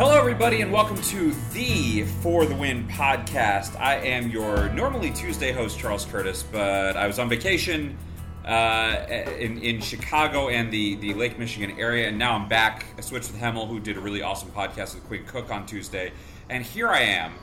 Hello, 0.00 0.18
everybody, 0.18 0.62
and 0.62 0.72
welcome 0.72 0.96
to 0.96 1.30
the 1.52 2.04
For 2.22 2.46
the 2.46 2.54
Win 2.54 2.88
podcast. 2.88 3.78
I 3.78 3.96
am 3.96 4.30
your 4.30 4.70
normally 4.70 5.10
Tuesday 5.10 5.52
host, 5.52 5.78
Charles 5.78 6.06
Curtis, 6.06 6.42
but 6.42 6.96
I 6.96 7.06
was 7.06 7.18
on 7.18 7.28
vacation 7.28 7.98
uh, 8.46 9.04
in, 9.38 9.58
in 9.58 9.82
Chicago 9.82 10.48
and 10.48 10.72
the, 10.72 10.94
the 10.94 11.12
Lake 11.12 11.38
Michigan 11.38 11.78
area, 11.78 12.08
and 12.08 12.18
now 12.18 12.34
I'm 12.34 12.48
back. 12.48 12.86
I 12.96 13.02
switched 13.02 13.30
with 13.30 13.42
Hemal, 13.42 13.68
who 13.68 13.78
did 13.78 13.98
a 13.98 14.00
really 14.00 14.22
awesome 14.22 14.50
podcast 14.52 14.94
with 14.94 15.04
Quinn 15.04 15.26
Cook 15.26 15.50
on 15.50 15.66
Tuesday, 15.66 16.12
and 16.48 16.64
here 16.64 16.88
I 16.88 17.00
am 17.00 17.34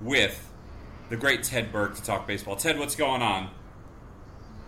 with 0.00 0.52
the 1.08 1.16
great 1.16 1.42
Ted 1.42 1.72
Berg 1.72 1.96
to 1.96 2.02
talk 2.04 2.28
baseball. 2.28 2.54
Ted, 2.54 2.78
what's 2.78 2.94
going 2.94 3.22
on? 3.22 3.50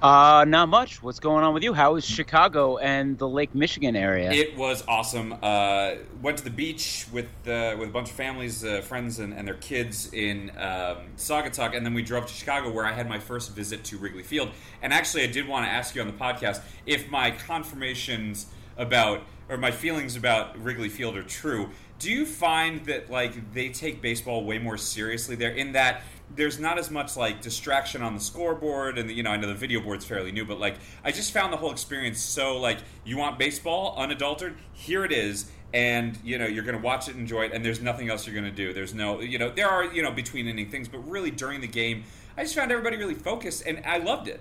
Uh, 0.03 0.45
not 0.47 0.69
much. 0.69 1.03
What's 1.03 1.21
going 1.21 1.43
on 1.43 1.55
with 1.55 1.63
you? 1.63 1.73
How 1.73 1.97
is 1.97 2.05
Chicago 2.05 2.77
and 2.77 3.17
the 3.17 3.27
Lake 3.27 3.55
Michigan 3.55 3.97
area? 3.97 4.31
It 4.31 4.57
was 4.57 4.85
awesome. 4.87 5.35
Uh, 5.43 5.93
went 6.21 6.37
to 6.39 6.45
the 6.45 6.51
beach 6.51 7.07
with 7.13 7.27
uh, 7.47 7.77
with 7.79 7.89
a 7.89 7.93
bunch 7.93 8.11
of 8.11 8.17
families, 8.17 8.63
uh, 8.63 8.83
friends, 8.83 9.19
and, 9.19 9.33
and, 9.33 9.49
their 9.49 9.55
kids 9.55 10.13
in 10.13 10.51
um, 10.51 10.99
Saugatuck, 11.17 11.75
and 11.75 11.87
then 11.87 11.95
we 11.95 12.03
drove 12.03 12.27
to 12.27 12.33
Chicago, 12.33 12.71
where 12.71 12.85
I 12.85 12.93
had 12.93 13.09
my 13.09 13.19
first 13.19 13.55
visit 13.55 13.85
to 13.85 13.97
Wrigley 13.97 14.23
Field. 14.23 14.51
And 14.83 14.93
actually, 14.93 15.23
I 15.23 15.29
did 15.29 15.49
want 15.49 15.65
to 15.65 15.71
ask 15.71 15.95
you 15.95 16.03
on 16.03 16.09
the 16.09 16.13
podcast 16.13 16.61
if 16.85 17.11
my 17.11 17.31
confirmations 17.31 18.47
about 18.77 19.23
or 19.49 19.57
my 19.57 19.71
feelings 19.71 20.17
about 20.17 20.63
Wrigley 20.63 20.89
Field 20.89 21.17
are 21.17 21.23
true. 21.23 21.71
Do 21.99 22.11
you 22.11 22.27
find 22.27 22.85
that 22.87 23.11
like 23.11 23.53
they 23.55 23.71
take 23.71 24.03
baseball 24.03 24.45
way 24.45 24.59
more 24.59 24.77
seriously 24.77 25.37
there? 25.37 25.51
In 25.51 25.73
that 25.73 26.03
there's 26.35 26.59
not 26.59 26.79
as 26.79 26.91
much 26.91 27.17
like 27.17 27.41
distraction 27.41 28.03
on 28.03 28.15
the 28.15 28.21
scoreboard 28.21 28.99
and 28.99 29.09
the, 29.09 29.15
you 29.15 29.23
know 29.23 29.31
I 29.31 29.37
know 29.37 29.47
the 29.47 29.55
video 29.55 29.81
board's 29.81 30.05
fairly 30.05 30.33
new 30.33 30.45
but 30.45 30.59
like 30.59 30.77
I 31.05 31.13
just 31.13 31.33
found 31.33 31.53
the 31.53 31.57
whole 31.57 31.71
experience 31.71 32.21
so 32.21 32.59
like 32.59 32.79
you 33.05 33.17
want 33.17 33.39
baseball 33.39 33.95
unadulterated 33.97 34.59
here 34.73 35.05
it 35.05 35.13
is 35.13 35.51
and 35.73 36.19
you 36.25 36.39
know 36.39 36.47
you're 36.47 36.65
going 36.65 36.77
to 36.77 36.83
watch 36.83 37.09
it 37.09 37.17
enjoy 37.17 37.45
it 37.45 37.53
and 37.53 37.65
there's 37.65 37.81
nothing 37.81 38.11
else 38.11 38.27
you're 38.27 38.35
going 38.35 38.51
to 38.51 38.57
do 38.57 38.73
there's 38.73 38.95
no 38.95 39.21
you 39.21 39.39
know 39.39 39.51
there 39.51 39.69
are 39.69 39.85
you 39.85 40.03
know 40.03 40.11
between 40.11 40.49
inning 40.49 40.69
things 40.69 40.89
but 40.89 40.99
really 41.09 41.31
during 41.31 41.61
the 41.61 41.69
game 41.69 42.05
I 42.37 42.43
just 42.43 42.55
found 42.55 42.73
everybody 42.73 42.97
really 42.97 43.15
focused 43.15 43.65
and 43.67 43.83
I 43.87 43.99
loved 43.99 44.29
it 44.29 44.41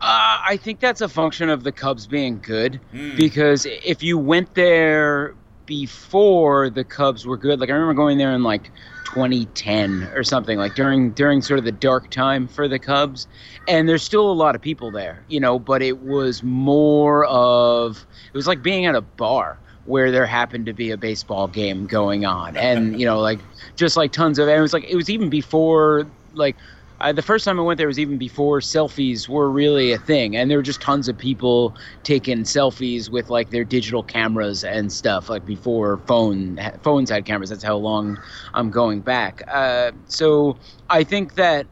uh, 0.00 0.42
I 0.44 0.58
think 0.60 0.80
that's 0.80 1.00
a 1.00 1.08
function 1.08 1.48
of 1.48 1.62
the 1.62 1.70
Cubs 1.70 2.08
being 2.08 2.40
good 2.40 2.80
mm. 2.92 3.16
because 3.16 3.66
if 3.66 4.02
you 4.02 4.18
went 4.18 4.52
there 4.54 5.36
before 5.66 6.70
the 6.70 6.84
Cubs 6.84 7.26
were 7.26 7.36
good, 7.36 7.60
like 7.60 7.70
I 7.70 7.72
remember 7.72 7.94
going 7.94 8.18
there 8.18 8.32
in 8.32 8.42
like 8.42 8.70
2010 9.04 10.10
or 10.14 10.22
something 10.22 10.58
like 10.58 10.74
during 10.74 11.10
during 11.10 11.42
sort 11.42 11.58
of 11.58 11.64
the 11.64 11.72
dark 11.72 12.10
time 12.10 12.48
for 12.48 12.66
the 12.66 12.78
Cubs. 12.78 13.26
And 13.68 13.88
there's 13.88 14.02
still 14.02 14.30
a 14.30 14.32
lot 14.32 14.54
of 14.54 14.62
people 14.62 14.90
there 14.90 15.22
you 15.28 15.38
know 15.38 15.58
but 15.58 15.82
it 15.82 16.02
was 16.02 16.42
more 16.42 17.26
of 17.26 18.06
it 18.32 18.36
was 18.36 18.46
like 18.46 18.62
being 18.62 18.86
at 18.86 18.94
a 18.94 19.00
bar 19.02 19.58
where 19.84 20.10
there 20.10 20.26
happened 20.26 20.64
to 20.66 20.72
be 20.72 20.90
a 20.90 20.96
baseball 20.96 21.48
game 21.48 21.86
going 21.86 22.24
on. 22.24 22.56
And 22.56 22.98
you 22.98 23.06
know 23.06 23.20
like 23.20 23.40
just 23.76 23.96
like 23.96 24.12
tons 24.12 24.38
of 24.38 24.48
and 24.48 24.56
it 24.56 24.62
was 24.62 24.72
like 24.72 24.84
it 24.84 24.96
was 24.96 25.10
even 25.10 25.28
before 25.28 26.06
like 26.34 26.56
uh, 27.02 27.12
the 27.12 27.22
first 27.22 27.44
time 27.44 27.58
I 27.58 27.62
went 27.62 27.78
there 27.78 27.88
was 27.88 27.98
even 27.98 28.16
before 28.16 28.60
selfies 28.60 29.28
were 29.28 29.50
really 29.50 29.92
a 29.92 29.98
thing, 29.98 30.36
and 30.36 30.48
there 30.48 30.56
were 30.56 30.62
just 30.62 30.80
tons 30.80 31.08
of 31.08 31.18
people 31.18 31.74
taking 32.04 32.44
selfies 32.44 33.10
with 33.10 33.28
like 33.28 33.50
their 33.50 33.64
digital 33.64 34.04
cameras 34.04 34.62
and 34.62 34.92
stuff, 34.92 35.28
like 35.28 35.44
before 35.44 35.98
phone 36.06 36.60
phones 36.82 37.10
had 37.10 37.24
cameras. 37.24 37.50
That's 37.50 37.64
how 37.64 37.76
long 37.76 38.18
I'm 38.54 38.70
going 38.70 39.00
back. 39.00 39.42
Uh, 39.48 39.90
so 40.06 40.56
I 40.90 41.02
think 41.02 41.34
that 41.34 41.66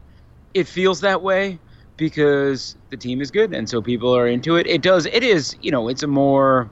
it 0.53 0.67
feels 0.67 0.99
that 0.99 1.21
way 1.21 1.59
because 1.95 2.75
the 2.89 2.97
team 2.97 3.21
is 3.21 3.31
good, 3.31 3.53
and 3.53 3.69
so 3.69 3.81
people 3.81 4.15
are 4.15 4.27
into 4.27 4.57
it. 4.57 4.67
It 4.67 4.81
does. 4.81 5.05
It 5.05 5.23
is. 5.23 5.55
You 5.61 5.71
know, 5.71 5.87
it's 5.87 6.03
a 6.03 6.07
more 6.07 6.69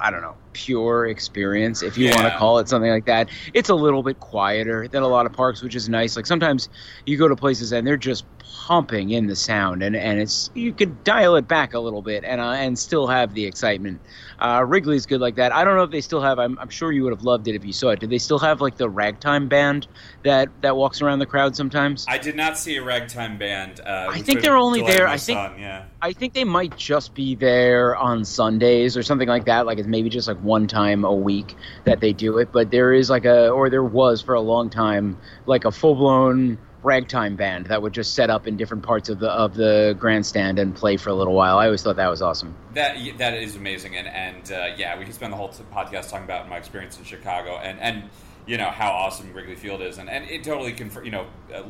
I 0.00 0.10
don't 0.10 0.22
know 0.22 0.36
pure 0.52 1.06
experience, 1.06 1.82
if 1.82 1.96
you 1.96 2.08
yeah. 2.08 2.16
want 2.16 2.32
to 2.32 2.38
call 2.38 2.58
it 2.58 2.68
something 2.68 2.90
like 2.90 3.06
that. 3.06 3.30
It's 3.54 3.68
a 3.68 3.74
little 3.74 4.02
bit 4.02 4.20
quieter 4.20 4.88
than 4.88 5.02
a 5.02 5.08
lot 5.08 5.26
of 5.26 5.32
parks, 5.32 5.62
which 5.62 5.74
is 5.74 5.88
nice. 5.88 6.16
Like 6.16 6.26
sometimes 6.26 6.68
you 7.06 7.16
go 7.16 7.28
to 7.28 7.36
places 7.36 7.72
and 7.72 7.86
they're 7.86 7.96
just 7.96 8.24
pumping 8.52 9.10
in 9.10 9.26
the 9.26 9.36
sound, 9.36 9.82
and, 9.82 9.96
and 9.96 10.20
it's 10.20 10.50
you 10.54 10.72
could 10.72 11.04
dial 11.04 11.36
it 11.36 11.46
back 11.46 11.74
a 11.74 11.78
little 11.78 12.02
bit 12.02 12.24
and 12.24 12.40
uh, 12.40 12.50
and 12.50 12.78
still 12.78 13.06
have 13.06 13.34
the 13.34 13.44
excitement. 13.44 14.00
Uh, 14.38 14.64
Wrigley's 14.66 15.06
good 15.06 15.20
like 15.20 15.34
that. 15.36 15.52
I 15.52 15.64
don't 15.64 15.76
know 15.76 15.82
if 15.82 15.90
they 15.90 16.00
still 16.00 16.20
have. 16.20 16.38
I'm, 16.38 16.58
I'm 16.58 16.68
sure 16.68 16.92
you 16.92 17.02
would 17.04 17.12
have 17.12 17.24
loved 17.24 17.46
it 17.48 17.54
if 17.54 17.64
you 17.64 17.72
saw 17.72 17.90
it. 17.90 18.00
Do 18.00 18.06
they 18.06 18.18
still 18.18 18.38
have 18.38 18.60
like 18.60 18.76
the 18.76 18.88
ragtime 18.88 19.48
band 19.48 19.86
that 20.22 20.48
that 20.62 20.76
walks 20.76 21.02
around 21.02 21.18
the 21.18 21.26
crowd 21.26 21.54
sometimes? 21.54 22.06
I 22.08 22.18
did 22.18 22.36
not 22.36 22.58
see 22.58 22.76
a 22.76 22.82
ragtime 22.82 23.38
band. 23.38 23.80
Uh, 23.80 24.08
I 24.10 24.20
think 24.20 24.40
they're 24.40 24.56
only 24.56 24.82
there. 24.82 25.06
I 25.06 25.16
think. 25.16 25.38
Son, 25.38 25.58
yeah. 25.58 25.84
I 26.02 26.12
think 26.12 26.32
they 26.32 26.44
might 26.44 26.76
just 26.76 27.14
be 27.14 27.34
there 27.34 27.96
on 27.96 28.24
Sundays 28.24 28.96
or 28.96 29.02
something 29.02 29.28
like 29.28 29.44
that. 29.44 29.66
Like 29.66 29.78
it's 29.78 29.88
maybe 29.88 30.08
just 30.08 30.28
like 30.28 30.38
one 30.38 30.66
time 30.66 31.04
a 31.04 31.14
week 31.14 31.56
that 31.84 32.00
they 32.00 32.12
do 32.12 32.38
it. 32.38 32.52
But 32.52 32.70
there 32.70 32.92
is 32.92 33.10
like 33.10 33.24
a, 33.24 33.50
or 33.50 33.68
there 33.68 33.84
was 33.84 34.22
for 34.22 34.34
a 34.34 34.40
long 34.40 34.70
time, 34.70 35.18
like 35.46 35.64
a 35.64 35.70
full 35.70 35.94
blown 35.94 36.58
ragtime 36.82 37.36
band 37.36 37.66
that 37.66 37.82
would 37.82 37.92
just 37.92 38.14
set 38.14 38.30
up 38.30 38.46
in 38.46 38.56
different 38.56 38.82
parts 38.82 39.08
of 39.08 39.18
the 39.18 39.30
of 39.30 39.54
the 39.54 39.96
grandstand 39.98 40.58
and 40.58 40.74
play 40.74 40.96
for 40.96 41.10
a 41.10 41.14
little 41.14 41.34
while. 41.34 41.58
I 41.58 41.66
always 41.66 41.82
thought 41.82 41.96
that 41.96 42.08
was 42.08 42.22
awesome. 42.22 42.54
That 42.74 42.96
that 43.18 43.34
is 43.34 43.56
amazing, 43.56 43.96
and 43.96 44.08
and 44.08 44.52
uh, 44.52 44.74
yeah, 44.76 44.98
we 44.98 45.04
could 45.04 45.14
spend 45.14 45.32
the 45.32 45.36
whole 45.36 45.50
podcast 45.72 46.10
talking 46.10 46.24
about 46.24 46.48
my 46.48 46.56
experience 46.56 46.98
in 46.98 47.04
Chicago 47.04 47.58
and 47.58 47.78
and 47.80 48.10
you 48.46 48.56
know 48.56 48.70
how 48.70 48.90
awesome 48.90 49.32
Wrigley 49.32 49.56
Field 49.56 49.82
is, 49.82 49.98
and 49.98 50.08
and 50.08 50.28
it 50.28 50.42
totally 50.44 50.72
confer- 50.72 51.04
you 51.04 51.10
know 51.10 51.26
uh, 51.54 51.62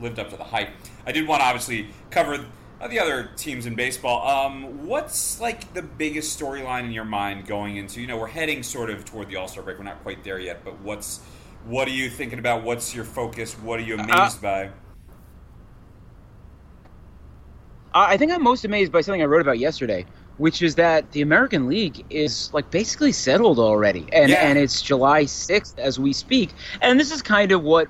lived 0.00 0.18
up 0.18 0.30
to 0.30 0.36
the 0.36 0.44
hype. 0.44 0.70
I 1.06 1.12
did 1.12 1.28
want 1.28 1.40
to 1.40 1.46
obviously 1.46 1.88
cover. 2.10 2.44
the 2.88 2.98
other 2.98 3.30
teams 3.36 3.66
in 3.66 3.74
baseball, 3.74 4.26
um, 4.28 4.86
what's 4.86 5.40
like 5.40 5.72
the 5.74 5.82
biggest 5.82 6.38
storyline 6.38 6.84
in 6.84 6.92
your 6.92 7.04
mind 7.04 7.46
going 7.46 7.76
into? 7.76 8.00
You 8.00 8.06
know, 8.06 8.18
we're 8.18 8.26
heading 8.26 8.62
sort 8.62 8.90
of 8.90 9.04
toward 9.04 9.28
the 9.28 9.36
All 9.36 9.48
Star 9.48 9.62
break. 9.62 9.78
We're 9.78 9.84
not 9.84 10.02
quite 10.02 10.24
there 10.24 10.38
yet, 10.38 10.64
but 10.64 10.80
what's 10.80 11.20
what 11.66 11.88
are 11.88 11.92
you 11.92 12.10
thinking 12.10 12.38
about? 12.38 12.62
What's 12.62 12.94
your 12.94 13.04
focus? 13.04 13.54
What 13.54 13.80
are 13.80 13.82
you 13.82 13.94
amazed 13.94 14.38
uh, 14.38 14.42
by? 14.42 14.70
I 17.94 18.16
think 18.16 18.32
I'm 18.32 18.42
most 18.42 18.64
amazed 18.64 18.90
by 18.90 19.00
something 19.02 19.22
I 19.22 19.26
wrote 19.26 19.40
about 19.40 19.60
yesterday, 19.60 20.04
which 20.38 20.62
is 20.62 20.74
that 20.74 21.12
the 21.12 21.22
American 21.22 21.68
League 21.68 22.04
is 22.10 22.52
like 22.52 22.70
basically 22.70 23.12
settled 23.12 23.60
already, 23.60 24.06
and 24.12 24.30
yeah. 24.30 24.48
and 24.48 24.58
it's 24.58 24.82
July 24.82 25.24
6th 25.24 25.78
as 25.78 25.98
we 25.98 26.12
speak, 26.12 26.50
and 26.82 26.98
this 26.98 27.12
is 27.12 27.22
kind 27.22 27.52
of 27.52 27.62
what 27.62 27.88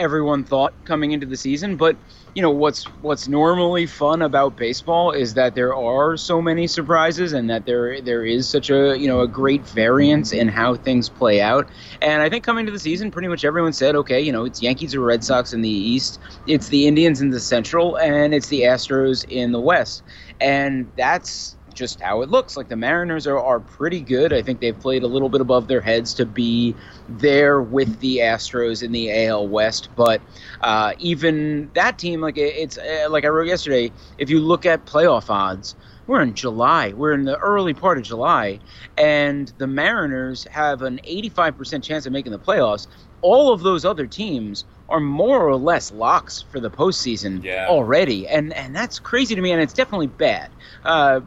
everyone 0.00 0.42
thought 0.42 0.72
coming 0.86 1.12
into 1.12 1.26
the 1.26 1.36
season, 1.36 1.76
but 1.76 1.94
you 2.34 2.42
know 2.42 2.50
what's 2.50 2.84
what's 3.02 3.28
normally 3.28 3.86
fun 3.86 4.22
about 4.22 4.56
baseball 4.56 5.10
is 5.10 5.34
that 5.34 5.54
there 5.54 5.74
are 5.74 6.16
so 6.16 6.40
many 6.40 6.66
surprises 6.66 7.32
and 7.32 7.50
that 7.50 7.66
there 7.66 8.00
there 8.00 8.24
is 8.24 8.48
such 8.48 8.70
a 8.70 8.96
you 8.98 9.06
know 9.06 9.20
a 9.20 9.28
great 9.28 9.62
variance 9.62 10.32
in 10.32 10.48
how 10.48 10.74
things 10.74 11.08
play 11.08 11.40
out. 11.40 11.68
And 12.00 12.22
I 12.22 12.30
think 12.30 12.44
coming 12.44 12.66
to 12.66 12.72
the 12.72 12.78
season, 12.78 13.10
pretty 13.10 13.28
much 13.28 13.44
everyone 13.44 13.72
said, 13.72 13.94
okay, 13.94 14.20
you 14.20 14.32
know, 14.32 14.44
it's 14.44 14.62
Yankees 14.62 14.94
or 14.94 15.00
Red 15.00 15.22
Sox 15.22 15.52
in 15.52 15.60
the 15.60 15.68
East, 15.68 16.18
it's 16.46 16.68
the 16.68 16.86
Indians 16.86 17.20
in 17.20 17.30
the 17.30 17.40
Central, 17.40 17.96
and 17.96 18.32
it's 18.32 18.48
the 18.48 18.62
Astros 18.62 19.24
in 19.28 19.52
the 19.52 19.60
West. 19.60 20.02
And 20.40 20.90
that's 20.96 21.56
just 21.74 22.00
how 22.00 22.22
it 22.22 22.30
looks. 22.30 22.56
Like 22.56 22.68
the 22.68 22.76
Mariners 22.76 23.26
are, 23.26 23.38
are 23.38 23.60
pretty 23.60 24.00
good. 24.00 24.32
I 24.32 24.42
think 24.42 24.60
they've 24.60 24.78
played 24.78 25.02
a 25.02 25.06
little 25.06 25.28
bit 25.28 25.40
above 25.40 25.68
their 25.68 25.80
heads 25.80 26.14
to 26.14 26.26
be 26.26 26.74
there 27.08 27.60
with 27.60 28.00
the 28.00 28.18
Astros 28.18 28.82
in 28.82 28.92
the 28.92 29.26
AL 29.26 29.48
West. 29.48 29.88
But 29.96 30.20
uh, 30.60 30.94
even 30.98 31.70
that 31.74 31.98
team, 31.98 32.20
like 32.20 32.38
it's 32.38 32.78
uh, 32.78 33.08
like 33.10 33.24
I 33.24 33.28
wrote 33.28 33.48
yesterday, 33.48 33.92
if 34.18 34.30
you 34.30 34.40
look 34.40 34.66
at 34.66 34.86
playoff 34.86 35.30
odds, 35.30 35.74
we're 36.06 36.22
in 36.22 36.34
July. 36.34 36.92
We're 36.92 37.12
in 37.12 37.24
the 37.24 37.38
early 37.38 37.72
part 37.72 37.96
of 37.96 38.04
July, 38.04 38.58
and 38.98 39.52
the 39.58 39.68
Mariners 39.68 40.44
have 40.50 40.82
an 40.82 41.00
85% 41.06 41.84
chance 41.84 42.04
of 42.04 42.12
making 42.12 42.32
the 42.32 42.38
playoffs. 42.38 42.88
All 43.22 43.52
of 43.52 43.60
those 43.60 43.84
other 43.84 44.08
teams 44.08 44.64
are 44.88 44.98
more 44.98 45.46
or 45.46 45.56
less 45.56 45.92
locks 45.92 46.42
for 46.42 46.58
the 46.58 46.68
postseason 46.68 47.44
yeah. 47.44 47.68
already, 47.68 48.26
and 48.26 48.52
and 48.52 48.74
that's 48.74 48.98
crazy 48.98 49.36
to 49.36 49.40
me, 49.40 49.52
and 49.52 49.62
it's 49.62 49.72
definitely 49.72 50.08
bad. 50.08 50.50
Uh, 50.84 51.20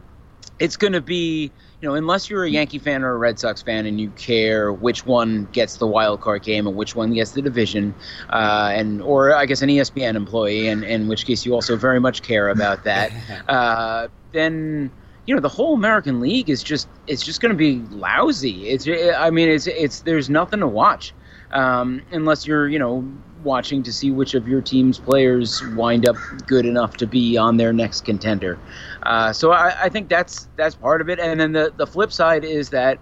it's 0.58 0.76
going 0.76 0.92
to 0.92 1.00
be 1.00 1.50
you 1.80 1.88
know 1.88 1.94
unless 1.94 2.30
you're 2.30 2.44
a 2.44 2.50
Yankee 2.50 2.78
fan 2.78 3.02
or 3.02 3.12
a 3.12 3.18
Red 3.18 3.38
Sox 3.38 3.62
fan 3.62 3.86
and 3.86 4.00
you 4.00 4.10
care 4.10 4.72
which 4.72 5.04
one 5.06 5.48
gets 5.52 5.76
the 5.76 5.86
wild 5.86 6.20
card 6.20 6.42
game 6.42 6.66
and 6.66 6.76
which 6.76 6.94
one 6.94 7.12
gets 7.12 7.32
the 7.32 7.42
division, 7.42 7.94
uh, 8.30 8.70
and 8.72 9.02
or 9.02 9.34
I 9.34 9.46
guess 9.46 9.62
an 9.62 9.68
ESPN 9.68 10.14
employee, 10.14 10.68
and 10.68 10.84
in 10.84 11.08
which 11.08 11.26
case 11.26 11.44
you 11.44 11.54
also 11.54 11.76
very 11.76 12.00
much 12.00 12.22
care 12.22 12.48
about 12.48 12.84
that, 12.84 13.12
uh, 13.48 14.08
then 14.32 14.90
you 15.26 15.34
know 15.34 15.40
the 15.40 15.48
whole 15.48 15.74
American 15.74 16.20
League 16.20 16.50
is 16.50 16.62
just 16.62 16.88
it's 17.06 17.24
just 17.24 17.40
going 17.40 17.52
to 17.52 17.58
be 17.58 17.80
lousy. 17.94 18.68
It's 18.68 18.86
I 18.88 19.30
mean 19.30 19.48
it's 19.48 19.66
it's 19.66 20.00
there's 20.00 20.30
nothing 20.30 20.60
to 20.60 20.68
watch 20.68 21.12
um, 21.54 22.02
unless 22.10 22.46
you're 22.46 22.68
you 22.68 22.78
know 22.78 23.04
watching 23.44 23.82
to 23.82 23.92
see 23.92 24.10
which 24.10 24.34
of 24.34 24.48
your 24.48 24.60
team's 24.60 24.98
players 24.98 25.62
wind 25.74 26.08
up 26.08 26.16
good 26.46 26.66
enough 26.66 26.96
to 26.98 27.06
be 27.06 27.36
on 27.36 27.56
their 27.56 27.72
next 27.72 28.04
contender. 28.04 28.58
Uh, 29.02 29.32
so 29.32 29.52
I, 29.52 29.84
I, 29.84 29.88
think 29.88 30.08
that's 30.08 30.48
that's 30.56 30.74
part 30.74 31.00
of 31.00 31.08
it. 31.08 31.18
And 31.18 31.38
then 31.38 31.52
the 31.52 31.72
the 31.76 31.86
flip 31.86 32.12
side 32.12 32.44
is 32.44 32.70
that. 32.70 32.98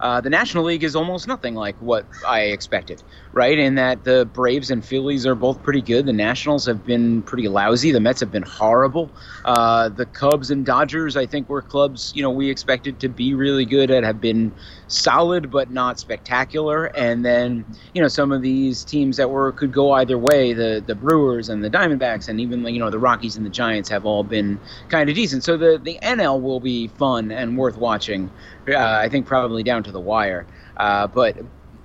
Uh, 0.00 0.20
the 0.20 0.30
National 0.30 0.64
League 0.64 0.82
is 0.82 0.96
almost 0.96 1.28
nothing 1.28 1.54
like 1.54 1.76
what 1.76 2.04
I 2.26 2.40
expected, 2.40 3.04
right? 3.32 3.56
In 3.56 3.76
that 3.76 4.02
the 4.02 4.28
Braves 4.32 4.72
and 4.72 4.84
Phillies 4.84 5.24
are 5.26 5.36
both 5.36 5.62
pretty 5.62 5.80
good. 5.80 6.06
The 6.06 6.12
Nationals 6.12 6.66
have 6.66 6.84
been 6.84 7.22
pretty 7.22 7.46
lousy. 7.46 7.92
The 7.92 8.00
Mets 8.00 8.18
have 8.18 8.32
been 8.32 8.42
horrible. 8.42 9.12
Uh, 9.44 9.90
the 9.90 10.06
Cubs 10.06 10.50
and 10.50 10.66
Dodgers, 10.66 11.16
I 11.16 11.24
think, 11.26 11.48
were 11.48 11.62
clubs 11.62 12.12
you 12.16 12.22
know 12.22 12.30
we 12.30 12.50
expected 12.50 12.98
to 12.98 13.08
be 13.08 13.32
really 13.34 13.64
good 13.64 13.92
and 13.92 14.04
have 14.04 14.20
been 14.20 14.52
solid 14.92 15.50
but 15.50 15.70
not 15.70 15.98
spectacular. 15.98 16.86
And 16.86 17.24
then 17.24 17.64
you 17.94 18.02
know 18.02 18.08
some 18.08 18.32
of 18.32 18.42
these 18.42 18.84
teams 18.84 19.16
that 19.16 19.30
were 19.30 19.52
could 19.52 19.72
go 19.72 19.92
either 19.92 20.18
way, 20.18 20.52
the 20.52 20.82
the 20.86 20.94
Brewers 20.94 21.48
and 21.48 21.64
the 21.64 21.70
Diamondbacks, 21.70 22.28
and 22.28 22.40
even 22.40 22.64
you 22.66 22.78
know 22.78 22.90
the 22.90 22.98
Rockies 22.98 23.36
and 23.36 23.44
the 23.44 23.50
Giants 23.50 23.88
have 23.88 24.06
all 24.06 24.24
been 24.24 24.60
kind 24.88 25.08
of 25.08 25.16
decent. 25.16 25.44
So 25.44 25.56
the 25.56 25.80
the 25.82 25.98
NL 26.02 26.40
will 26.40 26.60
be 26.60 26.88
fun 26.88 27.32
and 27.32 27.56
worth 27.56 27.76
watching. 27.76 28.30
Uh, 28.68 28.76
I 28.76 29.08
think 29.08 29.26
probably 29.26 29.62
down 29.62 29.82
to 29.84 29.92
the 29.92 30.00
wire. 30.00 30.46
Uh, 30.76 31.06
but 31.06 31.36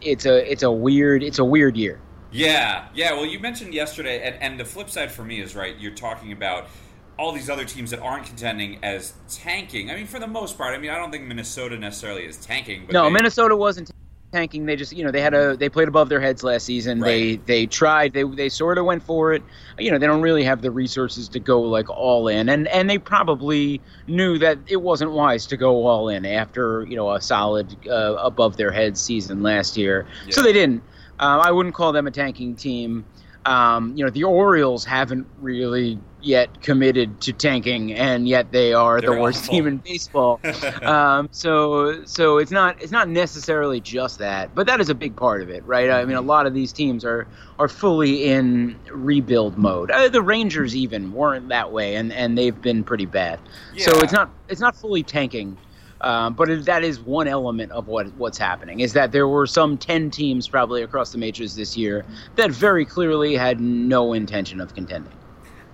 it's 0.02 0.26
a 0.26 0.50
it's 0.50 0.64
a 0.64 0.72
weird 0.72 1.24
it's 1.24 1.40
a 1.40 1.46
weird 1.46 1.78
year. 1.78 2.00
Yeah, 2.32 2.88
yeah. 2.94 3.14
Well, 3.14 3.26
you 3.26 3.40
mentioned 3.40 3.74
yesterday, 3.74 4.22
and, 4.22 4.36
and 4.42 4.60
the 4.60 4.66
flip 4.66 4.90
side 4.90 5.12
for 5.12 5.24
me 5.24 5.40
is 5.40 5.56
right. 5.56 5.78
You're 5.80 5.94
talking 5.96 6.32
about 6.34 6.68
all 7.18 7.32
these 7.32 7.50
other 7.50 7.66
teams 7.66 7.92
that 7.92 8.00
aren't 8.00 8.26
contending 8.26 8.80
as 8.84 9.14
tanking. 9.30 9.90
I 9.90 9.96
mean, 9.96 10.06
for 10.06 10.20
the 10.20 10.28
most 10.28 10.58
part, 10.58 10.74
I 10.74 10.78
mean, 10.78 10.92
I 10.92 10.98
don't 10.98 11.12
think 11.12 11.26
Minnesota 11.26 11.78
necessarily 11.78 12.26
is 12.26 12.38
tanking. 12.38 12.86
But 12.86 12.94
no, 12.94 13.06
they, 13.06 13.10
Minnesota 13.10 13.56
wasn't 13.56 13.92
tanking. 14.32 14.66
They 14.66 14.76
just, 14.76 14.94
you 14.94 15.04
know, 15.04 15.12
they 15.12 15.22
had 15.22 15.34
a 15.34 15.58
they 15.58 15.70
played 15.70 15.88
above 15.88 16.10
their 16.10 16.20
heads 16.20 16.44
last 16.44 16.66
season. 16.66 17.00
Right. 17.00 17.44
They 17.46 17.62
they 17.62 17.66
tried. 17.66 18.14
They 18.14 18.24
they 18.24 18.50
sort 18.50 18.78
of 18.78 18.86
went 18.86 19.04
for 19.04 19.34
it. 19.34 19.42
You 19.80 19.92
know, 19.92 19.98
they 19.98 20.08
don't 20.08 20.22
really 20.22 20.44
have 20.44 20.62
the 20.62 20.72
resources 20.72 21.28
to 21.30 21.40
go 21.40 21.62
like 21.62 21.90
all 21.90 22.28
in, 22.28 22.50
and 22.50 22.68
and 22.68 22.90
they 22.90 22.98
probably 22.98 23.82
knew 24.08 24.38
that 24.38 24.60
it 24.68 24.78
wasn't 24.78 25.12
wise 25.12 25.48
to 25.48 25.58
go 25.58 25.88
all 25.88 26.10
in 26.10 26.26
after 26.26 26.86
you 26.88 26.96
know 26.96 27.12
a 27.12 27.22
solid 27.22 27.76
uh, 27.88 28.16
above 28.20 28.58
their 28.58 28.72
heads 28.72 29.02
season 29.02 29.42
last 29.42 29.78
year. 29.78 30.06
Yeah. 30.26 30.36
So 30.36 30.42
they 30.44 30.54
didn't. 30.54 30.84
Um, 31.20 31.42
I 31.42 31.52
wouldn't 31.52 31.74
call 31.74 31.94
them 31.94 32.06
a 32.06 32.12
tanking 32.12 32.56
team. 32.56 33.06
Um, 33.46 33.96
you 33.96 34.04
know, 34.04 34.12
the 34.12 34.26
Orioles 34.26 34.84
haven't 34.84 35.26
really 35.40 35.98
yet 36.22 36.62
committed 36.62 37.22
to 37.22 37.34
tanking, 37.34 37.94
and 37.94 38.28
yet 38.28 38.52
they 38.52 38.74
are 38.74 39.00
They're 39.00 39.16
the 39.16 39.22
worst 39.22 39.44
awful. 39.44 39.54
team 39.54 39.68
in 39.68 39.78
baseball. 39.78 40.40
um, 40.82 41.30
so, 41.32 42.04
so 42.06 42.38
it's 42.38 42.52
not 42.52 42.82
it's 42.82 42.92
not 42.92 43.08
necessarily 43.08 43.80
just 43.80 44.20
that, 44.20 44.54
but 44.56 44.68
that 44.68 44.80
is 44.82 44.90
a 44.90 44.96
big 44.96 45.16
part 45.16 45.42
of 45.42 45.50
it, 45.50 45.66
right? 45.66 45.90
I 45.90 46.06
mean, 46.06 46.18
a 46.18 46.22
lot 46.22 46.46
of 46.46 46.54
these 46.54 46.72
teams 46.72 47.06
are 47.06 47.28
are 47.60 47.68
fully 47.68 48.26
in 48.26 48.78
rebuild 48.92 49.58
mode. 49.58 49.92
Uh, 49.92 50.10
the 50.10 50.22
Rangers 50.22 50.76
even 50.76 51.12
weren't 51.14 51.50
that 51.50 51.72
way, 51.72 51.96
and 51.96 52.12
and 52.12 52.38
they've 52.38 52.60
been 52.62 52.84
pretty 52.84 53.06
bad. 53.06 53.40
Yeah. 53.74 53.86
So 53.86 54.00
it's 54.00 54.14
not 54.14 54.30
it's 54.50 54.62
not 54.62 54.76
fully 54.76 55.04
tanking. 55.04 55.58
Um, 56.00 56.36
but 56.36 56.48
it, 56.48 56.66
that 56.66 56.84
is 56.84 57.00
one 57.00 57.28
element 57.28 57.72
of 57.72 57.88
what 57.88 58.14
what's 58.18 58.38
happening 58.38 58.82
is 58.82 58.94
that 58.94 59.12
there 59.12 59.28
were 59.28 59.48
some 59.48 59.80
ten 59.80 60.12
teams 60.12 60.48
probably 60.48 60.84
across 60.84 61.12
the 61.12 61.18
majors 61.18 61.56
this 61.56 61.76
year 61.76 62.06
that 62.36 62.52
very 62.52 62.86
clearly 62.86 63.36
had 63.36 63.60
no 63.60 64.14
intention 64.14 64.62
of 64.62 64.76
contending. 64.76 65.12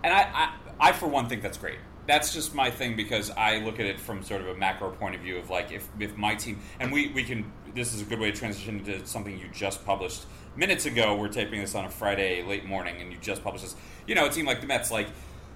And 0.03 0.13
I, 0.13 0.21
I, 0.21 0.89
I 0.89 0.91
for 0.91 1.07
one 1.07 1.29
think 1.29 1.41
that's 1.41 1.57
great. 1.57 1.79
That's 2.05 2.33
just 2.33 2.53
my 2.53 2.69
thing 2.69 2.95
because 2.95 3.29
I 3.31 3.59
look 3.59 3.79
at 3.79 3.85
it 3.85 3.99
from 3.99 4.23
sort 4.23 4.41
of 4.41 4.47
a 4.49 4.55
macro 4.55 4.91
point 4.91 5.15
of 5.15 5.21
view 5.21 5.37
of 5.37 5.49
like 5.49 5.71
if, 5.71 5.87
if 5.99 6.17
my 6.17 6.35
team 6.35 6.59
and 6.79 6.91
we, 6.91 7.07
we 7.09 7.23
can 7.23 7.51
this 7.73 7.93
is 7.93 8.01
a 8.01 8.05
good 8.05 8.19
way 8.19 8.29
to 8.29 8.37
transition 8.37 8.79
into 8.79 9.05
something 9.07 9.39
you 9.39 9.47
just 9.53 9.85
published 9.85 10.25
minutes 10.55 10.85
ago. 10.85 11.15
We're 11.15 11.29
taping 11.29 11.61
this 11.61 11.75
on 11.75 11.85
a 11.85 11.89
Friday 11.89 12.43
late 12.43 12.65
morning 12.65 13.01
and 13.01 13.11
you 13.11 13.17
just 13.19 13.43
published 13.43 13.63
this. 13.63 13.75
You 14.05 14.15
know, 14.15 14.25
a 14.25 14.29
team 14.29 14.45
like 14.45 14.59
the 14.61 14.67
Mets, 14.67 14.91
like 14.91 15.07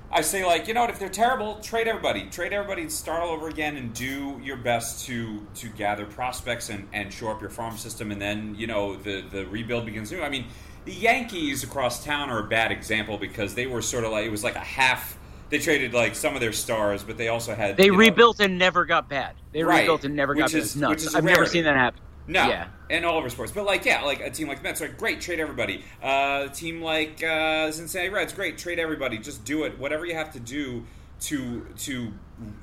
I 0.09 0.21
say, 0.21 0.45
like 0.45 0.67
you 0.67 0.73
know 0.73 0.81
what? 0.81 0.89
If 0.89 0.99
they're 0.99 1.09
terrible, 1.09 1.59
trade 1.59 1.87
everybody. 1.87 2.27
Trade 2.27 2.53
everybody 2.53 2.83
and 2.83 2.91
start 2.91 3.21
all 3.21 3.29
over 3.29 3.49
again, 3.49 3.75
and 3.75 3.93
do 3.93 4.39
your 4.41 4.55
best 4.55 5.05
to 5.07 5.45
to 5.55 5.67
gather 5.69 6.05
prospects 6.05 6.69
and, 6.69 6.87
and 6.93 7.11
shore 7.11 7.33
up 7.33 7.41
your 7.41 7.49
farm 7.49 7.77
system, 7.77 8.11
and 8.11 8.21
then 8.21 8.55
you 8.57 8.67
know 8.67 8.95
the 8.95 9.21
the 9.21 9.45
rebuild 9.47 9.85
begins 9.85 10.11
new. 10.11 10.21
I 10.21 10.29
mean, 10.29 10.45
the 10.87 10.93
Yankees 10.93 11.63
across 11.63 12.03
town 12.03 12.29
are 12.29 12.39
a 12.39 12.47
bad 12.47 12.71
example 12.71 13.17
because 13.17 13.53
they 13.53 13.67
were 13.67 13.81
sort 13.81 14.05
of 14.05 14.11
like 14.11 14.25
it 14.25 14.31
was 14.31 14.43
like 14.43 14.55
a 14.55 14.59
half. 14.59 15.17
They 15.49 15.59
traded 15.59 15.93
like 15.93 16.15
some 16.15 16.33
of 16.33 16.39
their 16.39 16.53
stars, 16.53 17.03
but 17.03 17.17
they 17.17 17.27
also 17.27 17.53
had 17.53 17.75
they 17.75 17.91
rebuilt 17.91 18.39
know, 18.39 18.45
and 18.45 18.57
never 18.57 18.85
got 18.85 19.09
bad. 19.09 19.35
They 19.51 19.63
right, 19.63 19.81
rebuilt 19.81 20.05
and 20.05 20.15
never 20.15 20.33
got 20.33 20.53
is, 20.53 20.73
bad. 20.73 20.81
nuts. 20.81 21.13
I've 21.13 21.25
never 21.25 21.45
seen 21.45 21.65
that 21.65 21.75
happen. 21.75 21.99
No, 22.25 22.47
yeah. 22.47 22.67
in 22.89 23.03
all 23.05 23.17
of 23.17 23.23
our 23.23 23.29
sports, 23.29 23.51
but 23.51 23.65
like 23.65 23.83
yeah, 23.83 24.01
like 24.03 24.21
a 24.21 24.29
team 24.29 24.47
like 24.47 24.57
the 24.59 24.63
Mets, 24.63 24.79
like 24.79 24.97
great, 24.97 25.19
trade 25.19 25.41
everybody. 25.41 25.83
Uh, 26.01 26.47
a 26.49 26.49
team 26.53 26.81
like 26.81 27.21
uh, 27.21 27.69
Cincinnati 27.69 28.09
Reds, 28.09 28.31
great, 28.31 28.57
trade 28.57 28.79
everybody. 28.79 29.17
Just 29.17 29.43
do 29.43 29.63
it. 29.63 29.77
Whatever 29.77 30.05
you 30.05 30.15
have 30.15 30.31
to 30.33 30.39
do 30.39 30.85
to 31.21 31.65
to 31.79 32.13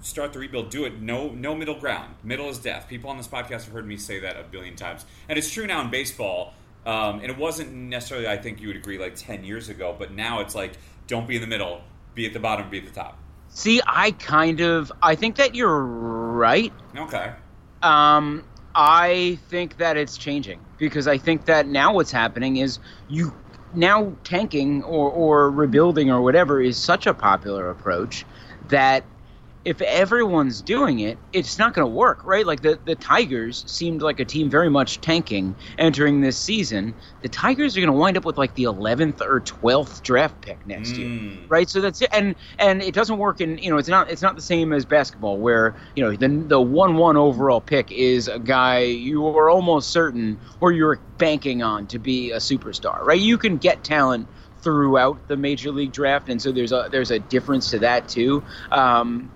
start 0.01 0.33
the 0.33 0.39
rebuild, 0.39 0.71
do 0.71 0.87
it. 0.87 0.99
No 1.01 1.29
no 1.29 1.55
middle 1.55 1.79
ground. 1.79 2.15
Middle 2.23 2.49
is 2.49 2.59
death. 2.59 2.89
People 2.89 3.11
on 3.11 3.19
this 3.19 3.29
podcast 3.29 3.65
have 3.65 3.73
heard 3.73 3.87
me 3.87 3.99
say 3.99 4.19
that 4.21 4.39
a 4.39 4.45
billion 4.45 4.77
times, 4.77 5.05
and 5.29 5.39
it's 5.39 5.51
true 5.51 5.67
now 5.67 5.83
in 5.83 5.91
baseball. 5.91 6.55
Um, 6.87 7.21
and 7.21 7.31
it 7.31 7.39
wasn't 7.39 7.73
necessarily, 7.73 8.29
I 8.29 8.37
think 8.37 8.61
you 8.61 8.69
would 8.69 8.77
agree, 8.77 8.99
like 8.99 9.15
ten 9.15 9.45
years 9.45 9.69
ago, 9.69 9.95
but 9.99 10.13
now 10.13 10.41
it's 10.41 10.55
like 10.55 10.73
don't 11.07 11.27
be 11.27 11.37
in 11.37 11.41
the 11.41 11.47
middle, 11.47 11.81
be 12.15 12.27
at 12.27 12.33
the 12.33 12.41
bottom, 12.41 12.69
be 12.71 12.79
at 12.79 12.85
the 12.85 12.91
top. 12.91 13.19
See, 13.49 13.81
I 13.87 14.11
kind 14.13 14.61
of 14.61 14.93
I 15.03 15.15
think 15.15 15.37
that 15.37 15.55
you're 15.55 15.85
right. 15.85 16.73
Okay. 16.97 17.33
Um, 17.83 18.45
I 18.75 19.39
think 19.49 19.77
that 19.79 19.97
it's 19.97 20.17
changing 20.17 20.61
because 20.79 21.07
I 21.07 21.19
think 21.19 21.45
that 21.45 21.69
now 21.69 21.95
what's 21.95 22.11
happening 22.11 22.57
is 22.57 22.79
you 23.09 23.33
now 23.75 24.13
tanking 24.25 24.83
or, 24.85 25.11
or 25.11 25.51
rebuilding 25.51 26.11
or 26.11 26.21
whatever 26.23 26.61
is 26.61 26.77
such 26.77 27.07
a 27.07 27.15
popular 27.15 27.71
approach 27.71 28.25
that 28.69 29.05
if 29.65 29.81
everyone's 29.81 30.61
doing 30.61 31.01
it, 31.01 31.17
it's 31.33 31.59
not 31.59 31.73
going 31.73 31.87
to 31.87 31.93
work, 31.93 32.25
right? 32.25 32.47
Like 32.47 32.61
the, 32.61 32.79
the 32.85 32.95
Tigers 32.95 33.65
seemed 33.67 34.03
like 34.03 34.21
a 34.21 34.25
team 34.25 34.51
very 34.51 34.69
much 34.69 35.01
tanking 35.01 35.55
entering 35.79 36.21
this 36.21 36.37
season. 36.37 36.95
The 37.23 37.31
Tigers 37.31 37.77
are 37.77 37.81
going 37.81 37.93
to 37.93 37.99
wind 37.99 38.19
up 38.19 38.27
with 38.27 38.37
like 38.37 38.55
the 38.55 38.65
11th 38.65 39.23
or 39.23 39.41
12th 39.41 40.03
draft 40.03 40.41
pick 40.43 40.67
next 40.67 40.93
mm. 40.93 40.99
year, 40.99 41.39
right? 41.49 41.69
So 41.69 41.81
that's 41.81 42.03
it. 42.03 42.11
And 42.13 42.35
and 42.59 42.83
it 42.83 42.95
doesn't 42.95 43.17
work 43.17 43.41
in 43.41 43.57
you 43.59 43.71
know 43.71 43.79
it's 43.79 43.89
not 43.89 44.11
it's 44.11 44.23
not 44.23 44.37
the 44.37 44.43
same 44.43 44.73
as 44.73 44.85
basketball 44.85 45.39
where 45.39 45.75
you 45.97 46.05
know 46.05 46.15
the 46.15 46.29
the 46.29 46.61
one 46.61 46.97
one 46.97 47.17
overall 47.17 47.61
pick 47.61 47.91
is 47.91 48.29
a 48.29 48.39
guy 48.39 48.81
you 48.81 49.27
are 49.27 49.49
almost 49.49 49.91
certain 49.91 50.39
or 50.61 50.73
you're 50.73 50.99
banking 51.17 51.63
on 51.63 51.87
to 51.87 51.99
be 51.99 52.33
a 52.33 52.37
superstar, 52.37 53.01
right? 53.05 53.21
You 53.21 53.39
can 53.39 53.57
get 53.57 53.83
talent 53.83 54.29
throughout 54.59 55.29
the 55.29 55.37
major 55.37 55.71
league 55.71 55.93
draft, 55.93 56.29
and 56.29 56.41
so 56.41 56.53
there's 56.53 56.73
a 56.73 56.89
there's 56.91 57.11
a 57.11 57.19
difference 57.19 57.71
to 57.71 57.79
that 57.79 58.09
too. 58.09 58.43
Um, 58.71 59.31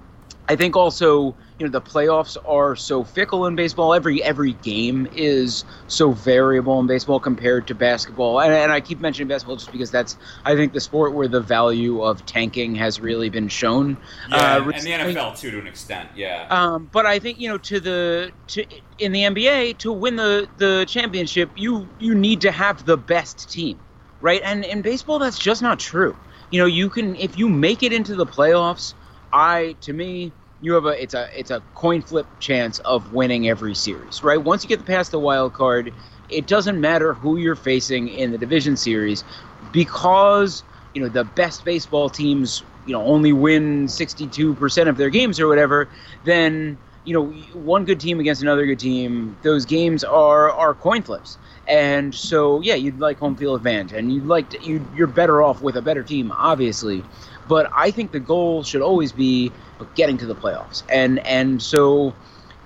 I 0.49 0.57
think 0.57 0.77
also, 0.77 1.37
you 1.59 1.67
know, 1.67 1.69
the 1.69 1.81
playoffs 1.81 2.37
are 2.47 2.75
so 2.75 3.05
fickle 3.05 3.47
in 3.47 3.55
baseball. 3.55 3.93
Every 3.93 4.23
every 4.23 4.55
game 4.55 5.07
is 5.15 5.65
so 5.89 6.13
variable 6.13 6.81
in 6.81 6.87
baseball 6.87 7.21
compared 7.21 7.67
to 7.67 7.75
basketball. 7.75 8.41
And, 8.41 8.53
and 8.53 8.73
I 8.73 8.81
keep 8.81 8.99
mentioning 8.99 9.29
basketball 9.29 9.57
just 9.57 9.71
because 9.71 9.91
that's 9.91 10.17
I 10.47 10.57
think 10.57 10.73
the 10.73 10.81
sport 10.81 11.13
where 11.13 11.29
the 11.29 11.41
value 11.41 12.03
of 12.03 12.25
tanking 12.25 12.75
has 12.77 12.99
really 12.99 13.29
been 13.29 13.49
shown. 13.49 13.99
Yeah, 14.31 14.57
uh, 14.57 14.71
and 14.71 14.83
the 14.83 14.91
NFL 14.91 15.39
too 15.39 15.51
to 15.51 15.59
an 15.59 15.67
extent. 15.67 16.09
Yeah. 16.17 16.47
Um, 16.49 16.89
but 16.91 17.05
I 17.05 17.19
think 17.19 17.39
you 17.39 17.49
know 17.49 17.59
to 17.59 17.79
the 17.79 18.33
to 18.49 18.65
in 18.99 19.13
the 19.13 19.25
NBA 19.25 19.79
to 19.79 19.93
win 19.93 20.17
the 20.17 20.49
the 20.57 20.87
championship, 20.89 21.51
you 21.57 21.87
you 21.99 22.15
need 22.15 22.41
to 22.41 22.51
have 22.51 22.87
the 22.87 22.97
best 22.97 23.51
team, 23.51 23.79
right? 24.23 24.41
And 24.43 24.65
in 24.65 24.81
baseball, 24.81 25.19
that's 25.19 25.39
just 25.39 25.61
not 25.61 25.79
true. 25.79 26.17
You 26.51 26.61
know, 26.61 26.67
you 26.67 26.89
can 26.89 27.17
if 27.17 27.37
you 27.37 27.51
make 27.51 27.83
it 27.83 27.93
into 27.93 28.15
the 28.15 28.25
playoffs 28.25 28.95
I 29.33 29.77
to 29.83 29.93
me 29.93 30.33
you 30.61 30.73
have 30.75 30.87
a 30.87 31.01
it's 31.01 31.15
a 31.15 31.29
it's 31.39 31.51
a 31.51 31.63
coin 31.75 32.03
flip 32.03 32.27
chance 32.41 32.79
of 32.81 33.13
winning 33.13 33.49
every 33.49 33.75
series, 33.75 34.23
right? 34.23 34.43
Once 34.43 34.65
you 34.65 34.69
get 34.69 34.85
past 34.85 35.11
the 35.11 35.21
wild 35.21 35.53
card, 35.53 35.93
it 36.29 36.47
doesn't 36.47 36.81
matter 36.81 37.15
who 37.15 37.37
you're 37.37 37.57
facing 37.57 38.09
in 38.09 38.33
the 38.33 38.39
division 38.39 38.77
series 38.77 39.25
because 39.73 40.63
you 40.95 41.03
know 41.03 41.09
the 41.09 41.25
best 41.25 41.65
baseball 41.65 42.09
teams 42.09 42.63
you 42.87 42.93
know 42.93 43.03
only 43.05 43.33
win 43.33 43.87
62% 43.87 44.89
of 44.89 44.97
their 44.97 45.11
games 45.11 45.39
or 45.39 45.49
whatever 45.49 45.89
then 46.25 46.79
you 47.05 47.15
know 47.15 47.27
one 47.59 47.85
good 47.85 48.01
team 48.01 48.21
against 48.21 48.43
another 48.43 48.67
good 48.67 48.79
team 48.79 49.37
those 49.43 49.65
games 49.65 50.05
are 50.05 50.51
are 50.51 50.75
coin 50.75 51.03
flips 51.03 51.39
and 51.67 52.15
so 52.15 52.61
yeah 52.61 52.75
you'd 52.75 52.99
like 52.99 53.19
home 53.19 53.37
field 53.37 53.57
advantage 53.57 53.93
and 53.93 54.13
you'd 54.13 54.27
like 54.27 54.51
to, 54.51 54.65
you 54.65 54.85
you're 54.95 55.07
better 55.07 55.43
off 55.43 55.61
with 55.63 55.77
a 55.77 55.83
better 55.83 56.03
team 56.03 56.33
obviously 56.33 57.05
but 57.49 57.71
I 57.75 57.91
think 57.91 58.13
the 58.13 58.21
goal 58.21 58.63
should 58.63 58.83
always 58.83 59.13
be 59.13 59.51
getting 59.95 60.19
to 60.19 60.27
the 60.27 60.35
playoffs. 60.35 60.83
And 60.91 61.19
and 61.27 61.61
so 61.63 62.15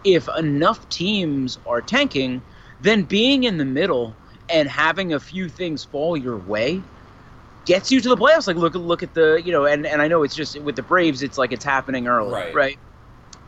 if 0.04 0.28
enough 0.36 0.88
teams 0.88 1.58
are 1.66 1.80
tanking, 1.80 2.42
then 2.80 3.04
being 3.04 3.44
in 3.44 3.58
the 3.58 3.64
middle 3.64 4.14
and 4.50 4.68
having 4.68 5.14
a 5.14 5.20
few 5.20 5.48
things 5.48 5.84
fall 5.84 6.16
your 6.16 6.36
way 6.36 6.82
gets 7.64 7.92
you 7.92 8.00
to 8.00 8.08
the 8.08 8.16
playoffs. 8.16 8.46
Like 8.46 8.56
look 8.56 8.74
look 8.74 9.02
at 9.02 9.14
the 9.14 9.40
you 9.44 9.52
know, 9.52 9.66
and, 9.66 9.86
and 9.86 10.02
I 10.02 10.08
know 10.08 10.22
it's 10.22 10.34
just 10.34 10.58
with 10.60 10.76
the 10.76 10.82
Braves, 10.82 11.22
it's 11.22 11.38
like 11.38 11.52
it's 11.52 11.64
happening 11.64 12.08
early, 12.08 12.32
right? 12.32 12.54
right? 12.54 12.78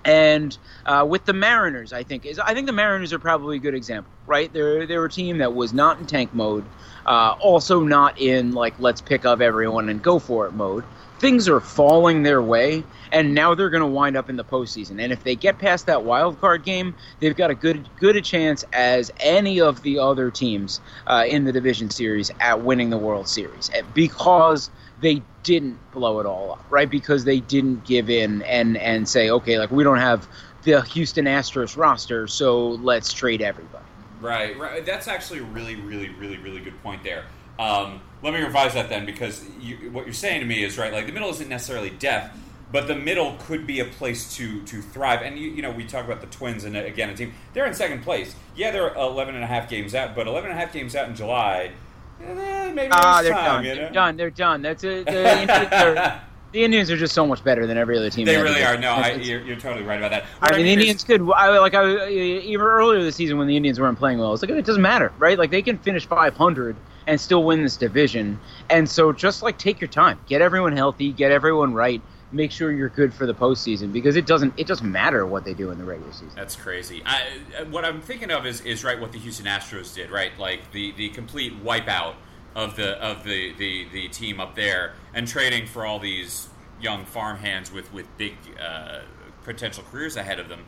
And 0.06 0.56
uh, 0.84 1.06
with 1.08 1.24
the 1.24 1.32
Mariners, 1.32 1.92
I 1.92 2.02
think 2.02 2.26
is 2.26 2.38
I 2.38 2.54
think 2.54 2.66
the 2.66 2.72
Mariners 2.72 3.12
are 3.12 3.18
probably 3.18 3.56
a 3.56 3.60
good 3.60 3.74
example, 3.74 4.12
right? 4.26 4.52
They're 4.52 4.86
they're 4.86 5.04
a 5.04 5.10
team 5.10 5.38
that 5.38 5.54
was 5.54 5.72
not 5.72 5.98
in 5.98 6.06
tank 6.06 6.32
mode, 6.34 6.64
uh, 7.06 7.34
also 7.40 7.80
not 7.80 8.20
in 8.20 8.52
like 8.52 8.74
let's 8.78 9.00
pick 9.00 9.24
up 9.24 9.40
everyone 9.40 9.88
and 9.88 10.02
go 10.02 10.18
for 10.18 10.46
it 10.46 10.52
mode 10.52 10.84
things 11.24 11.48
are 11.48 11.58
falling 11.60 12.22
their 12.22 12.42
way, 12.42 12.84
and 13.10 13.32
now 13.32 13.54
they're 13.54 13.70
going 13.70 13.80
to 13.80 13.86
wind 13.86 14.14
up 14.14 14.28
in 14.28 14.36
the 14.36 14.44
postseason. 14.44 15.02
And 15.02 15.10
if 15.10 15.24
they 15.24 15.34
get 15.34 15.58
past 15.58 15.86
that 15.86 16.04
wild 16.04 16.38
card 16.38 16.64
game, 16.64 16.94
they've 17.18 17.34
got 17.34 17.50
a 17.50 17.54
good 17.54 17.88
good 17.96 18.14
a 18.14 18.20
chance 18.20 18.62
as 18.74 19.10
any 19.20 19.58
of 19.58 19.80
the 19.80 19.98
other 19.98 20.30
teams 20.30 20.82
uh, 21.06 21.24
in 21.26 21.44
the 21.44 21.52
division 21.52 21.88
series 21.88 22.30
at 22.40 22.62
winning 22.62 22.90
the 22.90 22.98
World 22.98 23.26
Series 23.26 23.70
eh, 23.72 23.80
because 23.94 24.68
they 25.00 25.22
didn't 25.44 25.78
blow 25.92 26.20
it 26.20 26.26
all 26.26 26.52
up, 26.52 26.66
right? 26.68 26.90
Because 26.90 27.24
they 27.24 27.40
didn't 27.40 27.86
give 27.86 28.10
in 28.10 28.42
and 28.42 28.76
and 28.76 29.08
say, 29.08 29.30
okay, 29.30 29.58
like 29.58 29.70
we 29.70 29.82
don't 29.82 30.00
have 30.00 30.28
the 30.64 30.82
Houston 30.82 31.24
Astros 31.24 31.74
roster, 31.78 32.26
so 32.26 32.68
let's 32.68 33.14
trade 33.14 33.40
everybody. 33.40 33.86
Right, 34.20 34.58
right. 34.58 34.84
That's 34.84 35.08
actually 35.08 35.38
a 35.38 35.44
really, 35.44 35.76
really, 35.76 36.10
really, 36.10 36.36
really 36.36 36.60
good 36.60 36.82
point 36.82 37.02
there. 37.02 37.24
Um, 37.58 38.00
let 38.22 38.34
me 38.34 38.40
revise 38.40 38.74
that 38.74 38.88
then, 38.88 39.06
because 39.06 39.44
you, 39.60 39.90
what 39.90 40.06
you're 40.06 40.14
saying 40.14 40.40
to 40.40 40.46
me 40.46 40.64
is 40.64 40.78
right. 40.78 40.92
Like 40.92 41.06
the 41.06 41.12
middle 41.12 41.30
isn't 41.30 41.48
necessarily 41.48 41.90
death, 41.90 42.36
but 42.72 42.88
the 42.88 42.94
middle 42.94 43.36
could 43.46 43.66
be 43.66 43.80
a 43.80 43.84
place 43.84 44.34
to 44.36 44.62
to 44.62 44.82
thrive. 44.82 45.22
And 45.22 45.38
you, 45.38 45.50
you 45.50 45.62
know, 45.62 45.70
we 45.70 45.84
talk 45.84 46.04
about 46.04 46.20
the 46.20 46.26
Twins, 46.28 46.64
and 46.64 46.76
again, 46.76 47.10
a 47.10 47.14
team 47.14 47.32
they're 47.52 47.66
in 47.66 47.74
second 47.74 48.02
place. 48.02 48.34
Yeah, 48.56 48.70
they're 48.70 48.94
11 48.94 49.34
and 49.34 49.44
a 49.44 49.46
half 49.46 49.68
games 49.68 49.94
out, 49.94 50.14
but 50.14 50.26
11 50.26 50.50
and 50.50 50.58
a 50.58 50.62
half 50.62 50.72
games 50.72 50.96
out 50.96 51.08
in 51.08 51.14
July. 51.14 51.72
Eh, 52.22 52.72
maybe 52.72 52.90
ah, 52.92 53.20
they're 53.22 53.32
time, 53.32 53.44
done. 53.44 53.64
You 53.64 53.70
know? 53.70 53.76
They're 53.76 53.90
done. 53.90 54.16
They're 54.16 54.30
done. 54.30 54.62
That's 54.62 54.84
a, 54.84 55.04
the, 55.04 55.40
Indians 55.40 56.20
the 56.54 56.64
Indians 56.64 56.90
are 56.90 56.96
just 56.96 57.14
so 57.14 57.26
much 57.26 57.42
better 57.42 57.66
than 57.66 57.76
every 57.76 57.98
other 57.98 58.10
team. 58.10 58.26
They 58.26 58.40
really 58.40 58.62
are. 58.62 58.78
No, 58.78 58.92
I, 58.92 59.14
you're, 59.14 59.42
you're, 59.42 59.56
totally 59.56 59.84
right 59.84 59.98
about 59.98 60.12
that. 60.12 60.24
What 60.38 60.54
I 60.54 60.56
mean, 60.56 60.66
the 60.66 60.72
Indians 60.72 61.00
is, 61.00 61.04
could. 61.04 61.28
I 61.32 61.58
like. 61.58 61.74
I 61.74 62.08
even 62.08 62.64
earlier 62.64 63.02
this 63.02 63.16
season 63.16 63.38
when 63.38 63.48
the 63.48 63.56
Indians 63.56 63.80
weren't 63.80 63.98
playing 63.98 64.18
well, 64.18 64.32
it's 64.32 64.42
like 64.42 64.50
it 64.50 64.64
doesn't 64.64 64.80
matter, 64.80 65.12
right? 65.18 65.36
Like 65.36 65.50
they 65.50 65.62
can 65.62 65.78
finish 65.78 66.06
500 66.06 66.76
and 67.06 67.20
still 67.20 67.44
win 67.44 67.62
this 67.62 67.76
division. 67.76 68.38
And 68.70 68.88
so 68.88 69.12
just 69.12 69.42
like 69.42 69.58
take 69.58 69.80
your 69.80 69.88
time, 69.88 70.18
get 70.26 70.40
everyone 70.40 70.76
healthy, 70.76 71.12
get 71.12 71.30
everyone 71.30 71.74
right 71.74 72.00
make 72.34 72.50
sure 72.50 72.72
you're 72.72 72.88
good 72.88 73.14
for 73.14 73.26
the 73.26 73.34
postseason 73.34 73.92
because 73.92 74.16
it 74.16 74.26
doesn't 74.26 74.52
it 74.58 74.66
doesn't 74.66 74.90
matter 74.90 75.24
what 75.24 75.44
they 75.44 75.54
do 75.54 75.70
in 75.70 75.78
the 75.78 75.84
regular 75.84 76.12
season. 76.12 76.32
That's 76.34 76.56
crazy. 76.56 77.02
I, 77.06 77.62
what 77.70 77.84
I'm 77.84 78.00
thinking 78.00 78.30
of 78.30 78.44
is, 78.44 78.60
is 78.62 78.84
right 78.84 79.00
what 79.00 79.12
the 79.12 79.18
Houston 79.18 79.46
Astros 79.46 79.94
did, 79.94 80.10
right? 80.10 80.36
Like 80.38 80.72
the, 80.72 80.92
the 80.92 81.08
complete 81.10 81.62
wipeout 81.64 82.14
of 82.54 82.76
the 82.76 83.02
of 83.02 83.24
the, 83.24 83.52
the, 83.54 83.86
the 83.92 84.08
team 84.08 84.40
up 84.40 84.54
there 84.54 84.94
and 85.14 85.26
trading 85.26 85.66
for 85.66 85.86
all 85.86 85.98
these 85.98 86.48
young 86.80 87.04
farm 87.04 87.38
hands 87.38 87.72
with 87.72 87.92
with 87.92 88.06
big 88.18 88.34
uh, 88.60 89.00
potential 89.44 89.84
careers 89.90 90.16
ahead 90.16 90.40
of 90.40 90.48
them. 90.48 90.64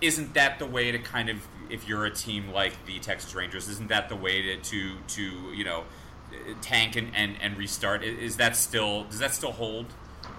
Isn't 0.00 0.34
that 0.34 0.60
the 0.60 0.66
way 0.66 0.92
to 0.92 0.98
kind 0.98 1.28
of 1.28 1.46
if 1.70 1.88
you're 1.88 2.04
a 2.04 2.10
team 2.10 2.50
like 2.52 2.84
the 2.86 2.98
Texas 2.98 3.34
Rangers? 3.34 3.68
Isn't 3.68 3.88
that 3.88 4.08
the 4.08 4.16
way 4.16 4.42
to 4.42 4.56
to, 4.56 4.96
to 5.08 5.22
you 5.54 5.64
know 5.64 5.84
tank 6.60 6.96
and, 6.96 7.10
and, 7.14 7.36
and 7.40 7.56
restart? 7.56 8.02
Is 8.02 8.36
that 8.36 8.56
still 8.56 9.04
does 9.04 9.18
that 9.18 9.34
still 9.34 9.52
hold? 9.52 9.86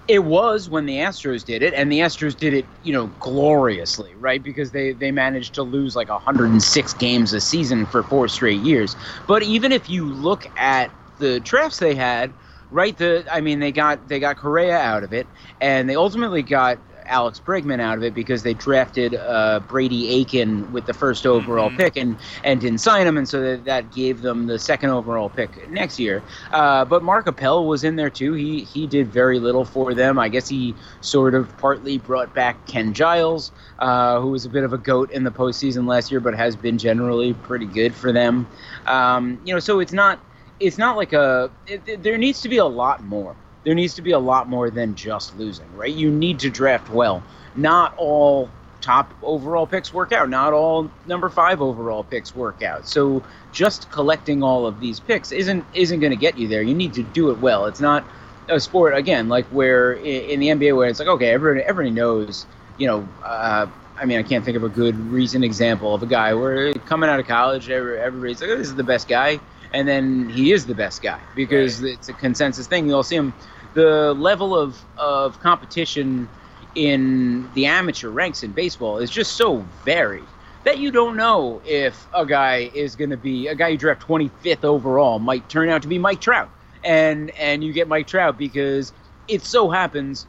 It 0.07 0.24
was 0.24 0.69
when 0.69 0.86
the 0.86 0.98
Astros 0.98 1.45
did 1.45 1.62
it, 1.62 1.74
and 1.74 1.91
the 1.91 2.00
Astros 2.00 2.36
did 2.36 2.53
it, 2.53 2.65
you 2.83 2.91
know, 2.91 3.07
gloriously, 3.19 4.13
right? 4.15 4.41
Because 4.41 4.71
they 4.71 4.93
they 4.93 5.12
managed 5.12 5.53
to 5.55 5.63
lose 5.63 5.95
like 5.95 6.09
106 6.09 6.93
games 6.95 7.33
a 7.33 7.39
season 7.39 7.86
for 7.86 8.03
four 8.03 8.27
straight 8.27 8.62
years. 8.62 8.95
But 9.27 9.43
even 9.43 9.71
if 9.71 9.89
you 9.89 10.05
look 10.05 10.48
at 10.57 10.91
the 11.19 11.39
drafts 11.41 11.79
they 11.79 11.95
had, 11.95 12.33
right? 12.71 12.98
The 12.98 13.25
I 13.31 13.41
mean, 13.41 13.59
they 13.59 13.71
got 13.71 14.07
they 14.07 14.19
got 14.19 14.38
Correa 14.38 14.77
out 14.77 15.03
of 15.03 15.13
it, 15.13 15.27
and 15.62 15.89
they 15.89 15.95
ultimately 15.95 16.41
got 16.41 16.79
Alex 17.09 17.41
Bregman 17.43 17.79
out 17.79 17.97
of 17.97 18.03
it 18.03 18.13
because 18.13 18.43
they 18.43 18.53
drafted 18.53 19.15
uh, 19.15 19.59
Brady 19.67 20.09
Aiken 20.09 20.71
with 20.71 20.85
the 20.85 20.93
first 20.93 21.25
overall 21.25 21.69
mm-hmm. 21.69 21.77
pick 21.77 21.97
and, 21.97 22.17
and 22.43 22.61
didn't 22.61 22.79
sign 22.79 23.05
him, 23.05 23.17
and 23.17 23.27
so 23.27 23.41
that, 23.41 23.65
that 23.65 23.91
gave 23.93 24.21
them 24.21 24.47
the 24.47 24.57
second 24.57 24.91
overall 24.91 25.29
pick 25.29 25.69
next 25.69 25.99
year. 25.99 26.23
Uh, 26.51 26.85
but 26.85 27.03
Mark 27.03 27.27
Appel 27.27 27.65
was 27.65 27.83
in 27.83 27.95
there 27.95 28.09
too. 28.09 28.33
He 28.33 28.63
he 28.63 28.87
did 28.87 29.07
very 29.07 29.39
little 29.39 29.65
for 29.65 29.93
them. 29.93 30.17
I 30.19 30.29
guess 30.29 30.47
he 30.47 30.75
sort 31.01 31.33
of 31.33 31.55
partly 31.57 31.97
brought 31.97 32.33
back 32.33 32.65
Ken 32.67 32.93
Giles, 32.93 33.51
uh, 33.79 34.19
who 34.21 34.29
was 34.29 34.45
a 34.45 34.49
bit 34.49 34.63
of 34.63 34.73
a 34.73 34.77
goat 34.77 35.11
in 35.11 35.23
the 35.23 35.31
postseason 35.31 35.87
last 35.87 36.11
year, 36.11 36.19
but 36.19 36.35
has 36.35 36.55
been 36.55 36.77
generally 36.77 37.33
pretty 37.33 37.65
good 37.65 37.93
for 37.93 38.11
them. 38.11 38.47
Um, 38.85 39.41
you 39.43 39.53
know, 39.53 39.59
so 39.59 39.79
it's 39.79 39.93
not 39.93 40.19
it's 40.59 40.77
not 40.77 40.97
like 40.97 41.13
a 41.13 41.49
it, 41.67 42.03
there 42.03 42.17
needs 42.17 42.41
to 42.41 42.49
be 42.49 42.57
a 42.57 42.65
lot 42.65 43.03
more 43.03 43.35
there 43.69 43.75
needs 43.75 43.93
to 43.93 44.01
be 44.01 44.13
a 44.13 44.19
lot 44.19 44.49
more 44.49 44.71
than 44.71 44.95
just 44.95 45.38
losing, 45.38 45.71
right? 45.75 45.93
You 45.93 46.09
need 46.09 46.39
to 46.39 46.49
draft 46.49 46.89
well. 46.89 47.21
Not 47.55 47.93
all 47.97 48.49
top 48.81 49.13
overall 49.21 49.67
picks 49.67 49.93
work 49.93 50.11
out. 50.11 50.27
Not 50.27 50.53
all 50.53 50.89
number 51.05 51.29
five 51.29 51.61
overall 51.61 52.03
picks 52.03 52.35
work 52.35 52.63
out. 52.63 52.88
So 52.88 53.21
just 53.51 53.91
collecting 53.91 54.41
all 54.41 54.65
of 54.65 54.79
these 54.79 54.99
picks 54.99 55.31
isn't 55.31 55.63
isn't 55.75 55.99
going 55.99 56.09
to 56.09 56.17
get 56.17 56.35
you 56.35 56.47
there. 56.47 56.63
You 56.63 56.73
need 56.73 56.95
to 56.95 57.03
do 57.03 57.29
it 57.29 57.38
well. 57.38 57.67
It's 57.67 57.79
not 57.79 58.03
a 58.47 58.59
sport 58.59 58.95
again 58.95 59.29
like 59.29 59.45
where 59.49 59.93
in 59.93 60.39
the 60.39 60.47
NBA 60.47 60.75
where 60.75 60.89
it's 60.89 60.97
like 60.97 61.07
okay, 61.07 61.29
everybody 61.29 61.63
everybody 61.63 61.91
knows. 61.91 62.47
You 62.79 62.88
know, 62.88 63.07
uh, 63.23 63.67
I 63.99 64.05
mean, 64.05 64.17
I 64.17 64.23
can't 64.23 64.43
think 64.43 64.57
of 64.57 64.63
a 64.63 64.69
good 64.69 64.95
recent 65.11 65.45
example 65.45 65.93
of 65.93 66.01
a 66.01 66.07
guy 66.07 66.33
where 66.33 66.73
coming 66.73 67.07
out 67.07 67.19
of 67.19 67.27
college, 67.27 67.69
everybody's 67.69 68.41
like, 68.41 68.49
oh, 68.49 68.57
"This 68.57 68.69
is 68.69 68.75
the 68.75 68.83
best 68.83 69.07
guy." 69.07 69.39
and 69.73 69.88
then 69.88 70.29
he 70.29 70.51
is 70.51 70.65
the 70.65 70.75
best 70.75 71.01
guy 71.01 71.19
because 71.35 71.81
right. 71.81 71.93
it's 71.93 72.09
a 72.09 72.13
consensus 72.13 72.67
thing. 72.67 72.88
You'll 72.88 73.03
see 73.03 73.15
him. 73.15 73.33
The 73.73 74.13
level 74.15 74.57
of 74.57 74.77
of 74.97 75.39
competition 75.39 76.27
in 76.75 77.49
the 77.53 77.65
amateur 77.65 78.09
ranks 78.09 78.43
in 78.43 78.51
baseball 78.51 78.97
is 78.99 79.09
just 79.09 79.33
so 79.33 79.65
varied 79.83 80.23
that 80.63 80.77
you 80.77 80.91
don't 80.91 81.15
know 81.15 81.61
if 81.65 82.07
a 82.13 82.25
guy 82.25 82.69
is 82.73 82.95
going 82.95 83.09
to 83.09 83.17
be 83.17 83.47
a 83.47 83.55
guy 83.55 83.69
you 83.69 83.77
draft 83.77 84.05
25th 84.05 84.63
overall 84.63 85.19
might 85.19 85.47
turn 85.49 85.69
out 85.69 85.81
to 85.81 85.88
be 85.88 85.97
Mike 85.97 86.21
Trout, 86.21 86.49
and 86.83 87.31
and 87.31 87.63
you 87.63 87.73
get 87.73 87.88
Mike 87.88 88.07
Trout 88.07 88.38
because 88.38 88.93
it 89.27 89.43
so 89.43 89.69
happens 89.69 90.25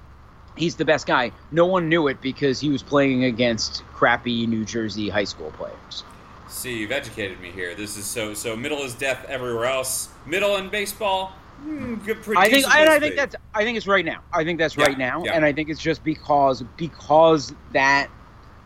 he's 0.57 0.77
the 0.77 0.85
best 0.85 1.07
guy. 1.07 1.33
No 1.51 1.67
one 1.67 1.89
knew 1.89 2.09
it 2.09 2.21
because 2.21 2.61
he 2.61 2.69
was 2.69 2.83
playing 2.83 3.25
against 3.25 3.83
crappy 3.95 4.47
New 4.47 4.65
Jersey 4.65 5.09
high 5.09 5.25
school 5.25 5.51
players. 5.53 6.05
See, 6.49 6.79
you've 6.79 6.93
educated 6.93 7.41
me 7.41 7.51
here. 7.51 7.75
This 7.75 7.97
is 7.97 8.05
so 8.05 8.35
so. 8.35 8.57
Middle 8.57 8.83
is 8.83 8.95
death 8.95 9.25
everywhere 9.29 9.67
else. 9.67 10.11
Middle 10.27 10.57
in 10.57 10.69
baseball. 10.69 11.33
Hmm, 11.63 11.97
I 12.37 12.49
think 12.49 12.67
I, 12.69 12.97
I, 12.97 12.99
think 12.99 13.17
that's 13.17 13.37
I 13.55 13.65
think 13.65 13.77
it's 13.77 13.87
right 13.87 14.05
now. 14.05 14.23
I 14.33 14.45
think 14.45 14.59
that's 14.59 14.79
yeah, 14.79 14.87
right 14.87 14.97
now, 14.97 15.25
yeah. 15.25 15.35
and 15.35 15.45
I 15.45 15.53
think 15.53 15.69
it's 15.69 15.81
just 15.81 16.03
because 16.03 16.63
because 16.79 17.53
that 17.73 18.09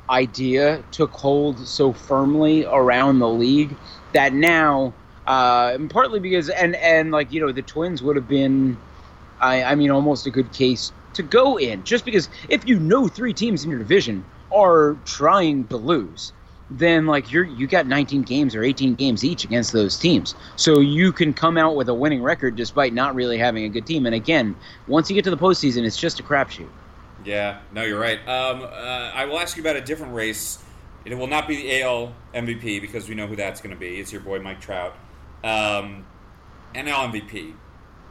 idea 0.09 0.83
took 0.93 1.11
hold 1.11 1.59
so 1.67 1.93
firmly 1.93 2.65
around 2.67 3.19
the 3.19 3.29
league 3.29 3.77
that 4.13 4.33
now, 4.33 4.95
uh, 5.27 5.73
and 5.75 5.91
partly 5.91 6.21
because 6.21 6.49
and 6.51 6.77
and 6.77 7.11
like 7.11 7.33
you 7.33 7.41
know 7.41 7.51
the 7.51 7.63
Twins 7.63 8.01
would 8.01 8.15
have 8.15 8.29
been, 8.29 8.77
I 9.41 9.65
I 9.65 9.75
mean 9.75 9.91
almost 9.91 10.27
a 10.27 10.31
good 10.31 10.53
case 10.53 10.93
to 11.15 11.25
go 11.25 11.59
in 11.59 11.83
just 11.83 12.05
because 12.05 12.29
if 12.49 12.67
you 12.69 12.79
know 12.79 13.09
three 13.09 13.33
teams 13.33 13.65
in 13.65 13.71
your 13.71 13.81
division 13.81 14.25
are 14.53 14.97
trying 15.05 15.67
to 15.67 15.77
lose 15.77 16.33
then 16.71 17.07
like 17.07 17.31
you're 17.31 17.45
you 17.45 17.67
got 17.67 17.87
19 17.87 18.23
games 18.23 18.55
or 18.55 18.63
18 18.63 18.95
games 18.95 19.25
each 19.25 19.45
against 19.45 19.73
those 19.73 19.99
teams. 19.99 20.35
So 20.57 20.81
you 20.81 21.13
can 21.13 21.35
come 21.35 21.57
out 21.57 21.77
with 21.77 21.89
a 21.89 21.95
winning 21.95 22.23
record 22.23 22.57
despite 22.57 22.93
not 22.93 23.15
really 23.15 23.39
having 23.39 23.65
a 23.65 23.69
good 23.69 23.87
team. 23.87 24.07
And 24.07 24.15
again, 24.15 24.57
once 24.87 25.11
you 25.11 25.15
get 25.15 25.25
to 25.25 25.31
the 25.31 25.37
postseason, 25.37 25.85
it's 25.85 25.97
just 25.97 26.21
a 26.21 26.23
crapshoot. 26.23 26.69
Yeah, 27.25 27.61
no, 27.73 27.83
you're 27.83 28.01
right. 28.01 28.19
Um, 28.29 28.63
uh, 28.63 28.67
I 28.67 29.25
will 29.25 29.39
ask 29.39 29.57
you 29.57 29.63
about 29.63 29.77
a 29.77 29.81
different 29.81 30.15
race. 30.15 30.63
It 31.05 31.15
will 31.15 31.27
not 31.27 31.47
be 31.47 31.57
the 31.57 31.83
AL 31.83 32.15
MVP 32.35 32.81
because 32.81 33.09
we 33.09 33.15
know 33.15 33.27
who 33.27 33.37
that's 33.37 33.61
going 33.61 33.75
to 33.75 33.81
be. 33.81 33.99
It's 33.99 34.13
your 34.13 34.23
boy 34.23 34.41
Mike 34.41 34.61
Trout. 34.61 34.95
Um, 35.43 36.07
NL 36.75 37.13
MVP. 37.13 37.55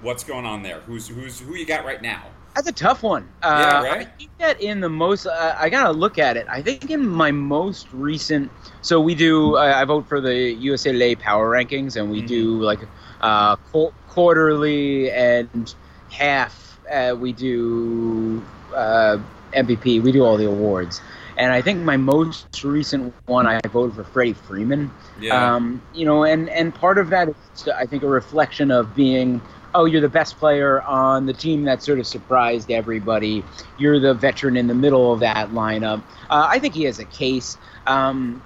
What's 0.01 0.23
going 0.23 0.45
on 0.45 0.63
there? 0.63 0.81
Who's 0.81 1.07
who's 1.07 1.39
who 1.39 1.55
you 1.55 1.65
got 1.65 1.85
right 1.85 2.01
now? 2.01 2.23
That's 2.55 2.67
a 2.67 2.71
tough 2.71 3.01
one. 3.01 3.27
Uh, 3.41 3.81
yeah, 3.83 3.89
right. 3.89 4.01
I 4.01 4.03
think 4.05 4.37
that 4.37 4.61
in 4.61 4.79
the 4.79 4.89
most, 4.89 5.25
uh, 5.25 5.55
I 5.57 5.69
gotta 5.69 5.91
look 5.91 6.19
at 6.19 6.37
it. 6.37 6.45
I 6.47 6.61
think 6.61 6.91
in 6.91 7.07
my 7.07 7.31
most 7.31 7.87
recent, 7.93 8.51
so 8.81 9.01
we 9.01 9.15
do. 9.15 9.57
Uh, 9.57 9.73
I 9.75 9.83
vote 9.85 10.07
for 10.07 10.21
the 10.21 10.51
USA 10.53 10.91
Today 10.91 11.15
Power 11.15 11.49
Rankings, 11.49 11.95
and 11.95 12.11
we 12.11 12.19
mm-hmm. 12.19 12.27
do 12.27 12.61
like 12.61 12.79
uh, 13.21 13.55
qu- 13.55 13.93
quarterly 14.07 15.11
and 15.11 15.73
half. 16.11 16.79
Uh, 16.91 17.15
we 17.17 17.33
do 17.33 18.43
uh, 18.75 19.17
MVP. 19.53 20.03
We 20.03 20.11
do 20.11 20.23
all 20.23 20.37
the 20.37 20.47
awards, 20.47 21.01
and 21.37 21.51
I 21.51 21.61
think 21.61 21.81
my 21.81 21.97
most 21.97 22.63
recent 22.63 23.15
one, 23.25 23.47
I 23.47 23.59
voted 23.69 23.95
for 23.95 24.03
Freddie 24.03 24.33
Freeman. 24.33 24.91
Yeah. 25.19 25.55
Um, 25.55 25.81
you 25.95 26.05
know, 26.05 26.23
and 26.23 26.49
and 26.49 26.73
part 26.73 26.99
of 26.99 27.09
that 27.09 27.29
is, 27.29 27.67
I 27.69 27.87
think, 27.87 28.03
a 28.03 28.07
reflection 28.07 28.69
of 28.69 28.93
being 28.95 29.41
oh, 29.75 29.85
you're 29.85 30.01
the 30.01 30.09
best 30.09 30.37
player 30.37 30.81
on 30.81 31.25
the 31.25 31.33
team 31.33 31.63
that 31.63 31.81
sort 31.81 31.99
of 31.99 32.07
surprised 32.07 32.71
everybody. 32.71 33.43
You're 33.77 33.99
the 33.99 34.13
veteran 34.13 34.57
in 34.57 34.67
the 34.67 34.75
middle 34.75 35.11
of 35.11 35.19
that 35.21 35.49
lineup. 35.49 36.01
Uh, 36.29 36.47
I 36.49 36.59
think 36.59 36.73
he 36.73 36.83
has 36.83 36.99
a 36.99 37.05
case. 37.05 37.57
Um, 37.87 38.41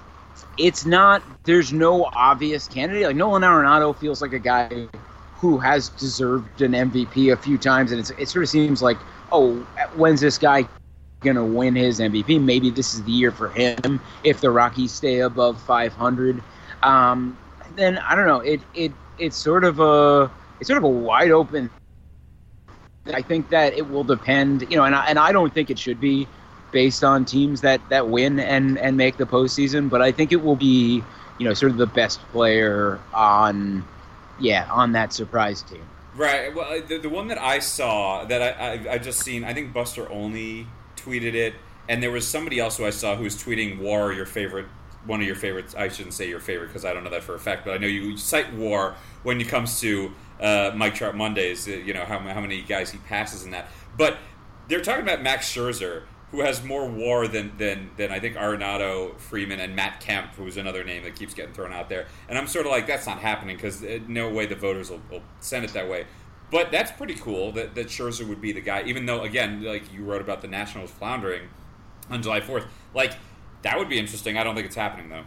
it's 0.58 0.86
not, 0.86 1.22
there's 1.44 1.72
no 1.74 2.06
obvious 2.14 2.68
candidate. 2.68 3.08
Like 3.08 3.16
Nolan 3.16 3.44
Arenado 3.44 3.96
feels 3.96 4.22
like 4.22 4.34
a 4.34 4.40
guy 4.40 4.88
who 5.36 5.58
has 5.58 5.90
deserved 5.90 6.62
an 6.62 6.72
MVP 6.72 7.32
a 7.32 7.38
few 7.38 7.58
times, 7.58 7.92
and 7.92 8.00
it 8.18 8.28
sort 8.28 8.44
of 8.44 8.50
seems 8.50 8.82
like, 8.82 8.98
oh, 9.32 9.56
when's 9.96 10.22
this 10.22 10.38
guy 10.38 10.68
going 11.22 11.36
to 11.36 11.44
win 11.44 11.76
his 11.76 12.00
MVP? 12.00 12.42
Maybe 12.42 12.70
this 12.72 12.94
is 12.94 13.04
the 13.04 13.12
year 13.12 13.32
for 13.32 13.50
him 13.50 14.00
if 14.24 14.42
the 14.42 14.50
Rockies 14.50 14.92
stay 14.92 15.20
above 15.20 15.62
500. 15.62 16.42
Um, 16.82 17.38
then 17.76 17.98
I 18.00 18.16
don't 18.16 18.28
know. 18.28 18.40
It 18.40 18.62
it 18.74 18.92
it's 19.20 19.38
sort 19.38 19.64
of 19.64 19.80
a 19.80 20.32
it's 20.60 20.68
sort 20.68 20.78
of 20.78 20.84
a 20.84 20.90
wide 20.90 21.32
open. 21.32 21.70
I 23.06 23.22
think 23.22 23.50
that 23.50 23.74
it 23.74 23.90
will 23.90 24.04
depend, 24.04 24.64
you 24.70 24.76
know, 24.76 24.84
and 24.84 24.94
I, 24.94 25.06
and 25.06 25.18
I 25.18 25.32
don't 25.32 25.54
think 25.54 25.70
it 25.70 25.80
should 25.80 26.00
be 26.00 26.28
based 26.72 27.04
on 27.04 27.24
teams 27.24 27.62
that, 27.62 27.82
that 27.90 28.10
win 28.10 28.40
and, 28.40 28.78
and 28.78 28.98
make 28.98 29.18
the 29.18 29.26
postseason, 29.26 29.90
but 29.90 30.02
I 30.02 30.12
think 30.12 30.32
it 30.32 30.44
will 30.44 30.58
be, 30.58 31.04
you 31.38 31.48
know, 31.48 31.54
sort 31.54 31.72
of 31.72 31.78
the 31.78 31.88
best 31.88 32.20
player 32.32 33.00
on, 33.14 33.88
yeah, 34.40 34.68
on 34.72 34.92
that 34.92 35.14
surprise 35.14 35.62
team. 35.62 35.88
Right. 36.16 36.54
Well, 36.54 36.82
the, 36.82 36.98
the 36.98 37.10
one 37.10 37.28
that 37.28 37.38
I 37.38 37.60
saw 37.60 38.26
that 38.26 38.42
I, 38.42 38.50
I, 38.50 38.94
I 38.94 38.98
just 38.98 39.22
seen, 39.22 39.44
I 39.44 39.54
think 39.54 39.72
Buster 39.72 40.10
Olney 40.10 40.68
tweeted 40.98 41.34
it, 41.34 41.54
and 41.88 42.04
there 42.04 42.12
was 42.12 42.28
somebody 42.28 42.60
else 42.60 42.78
who 42.78 42.86
I 42.86 42.90
saw 42.90 43.16
who 43.16 43.24
was 43.24 43.36
tweeting 43.36 43.80
"WAR, 43.80 44.12
your 44.12 44.26
favorite." 44.26 44.66
One 45.06 45.22
of 45.22 45.28
your 45.28 45.38
favorites. 45.38 45.74
I 45.74 45.88
shouldn't 45.88 46.16
say 46.16 46.28
your 46.28 46.42
favorite 46.42 46.68
because 46.68 46.84
I 46.84 46.92
don't 46.92 47.06
know 47.06 47.10
that 47.12 47.24
for 47.24 47.34
a 47.34 47.40
fact, 47.40 47.64
but 47.64 47.74
I 47.74 47.78
know 47.78 47.88
you 47.88 48.18
cite 48.18 48.52
WAR 48.54 48.96
when 49.24 49.40
it 49.40 49.48
comes 49.48 49.80
to 49.80 50.12
uh, 50.40 50.72
Mike 50.76 50.96
Trout 50.96 51.16
Mondays. 51.16 51.68
Uh, 51.68 51.72
you 51.72 51.94
know 51.94 52.06
how, 52.06 52.20
how 52.20 52.42
many 52.42 52.62
guys 52.62 52.92
he 52.92 52.98
passes 53.00 53.44
in 53.44 53.52
that. 53.52 53.70
But 53.98 54.18
they're 54.68 54.82
talking 54.82 55.04
about 55.04 55.22
Max 55.22 55.52
Scherzer, 55.52 56.04
who 56.32 56.42
has 56.42 56.64
more 56.64 56.88
WAR 56.88 57.28
than 57.28 57.56
than 57.58 57.92
than 57.98 58.12
I 58.12 58.20
think 58.20 58.36
Arenado, 58.36 59.18
Freeman, 59.20 59.60
and 59.60 59.76
Matt 59.76 60.00
Kemp, 60.00 60.36
who's 60.36 60.58
another 60.58 60.84
name 60.84 61.04
that 61.04 61.16
keeps 61.16 61.34
getting 61.34 61.54
thrown 61.54 61.74
out 61.74 61.90
there. 61.90 62.08
And 62.30 62.38
I'm 62.38 62.48
sort 62.48 62.66
of 62.66 62.72
like, 62.72 62.88
that's 62.88 63.08
not 63.08 63.20
happening 63.20 63.56
because 63.56 63.84
uh, 63.84 64.00
no 64.08 64.30
way 64.30 64.46
the 64.46 64.56
voters 64.56 64.90
will, 64.90 65.02
will 65.10 65.24
send 65.40 65.66
it 65.66 65.74
that 65.74 65.90
way. 65.90 66.06
But 66.50 66.72
that's 66.72 66.92
pretty 66.92 67.16
cool 67.16 67.52
that, 67.54 67.76
that 67.76 67.88
Scherzer 67.88 68.28
would 68.28 68.40
be 68.40 68.54
the 68.54 68.62
guy, 68.62 68.84
even 68.84 69.06
though, 69.06 69.24
again, 69.24 69.64
like 69.64 69.92
you 69.92 70.04
wrote 70.04 70.22
about 70.22 70.42
the 70.42 70.48
Nationals 70.48 70.92
floundering 70.92 71.50
on 72.10 72.22
July 72.22 72.40
4th. 72.40 72.68
Like, 72.94 73.14
that 73.64 73.78
would 73.78 73.90
be 73.90 74.00
interesting. 74.00 74.38
I 74.38 74.44
don't 74.44 74.56
think 74.56 74.66
it's 74.66 74.76
happening, 74.76 75.10
though. 75.10 75.24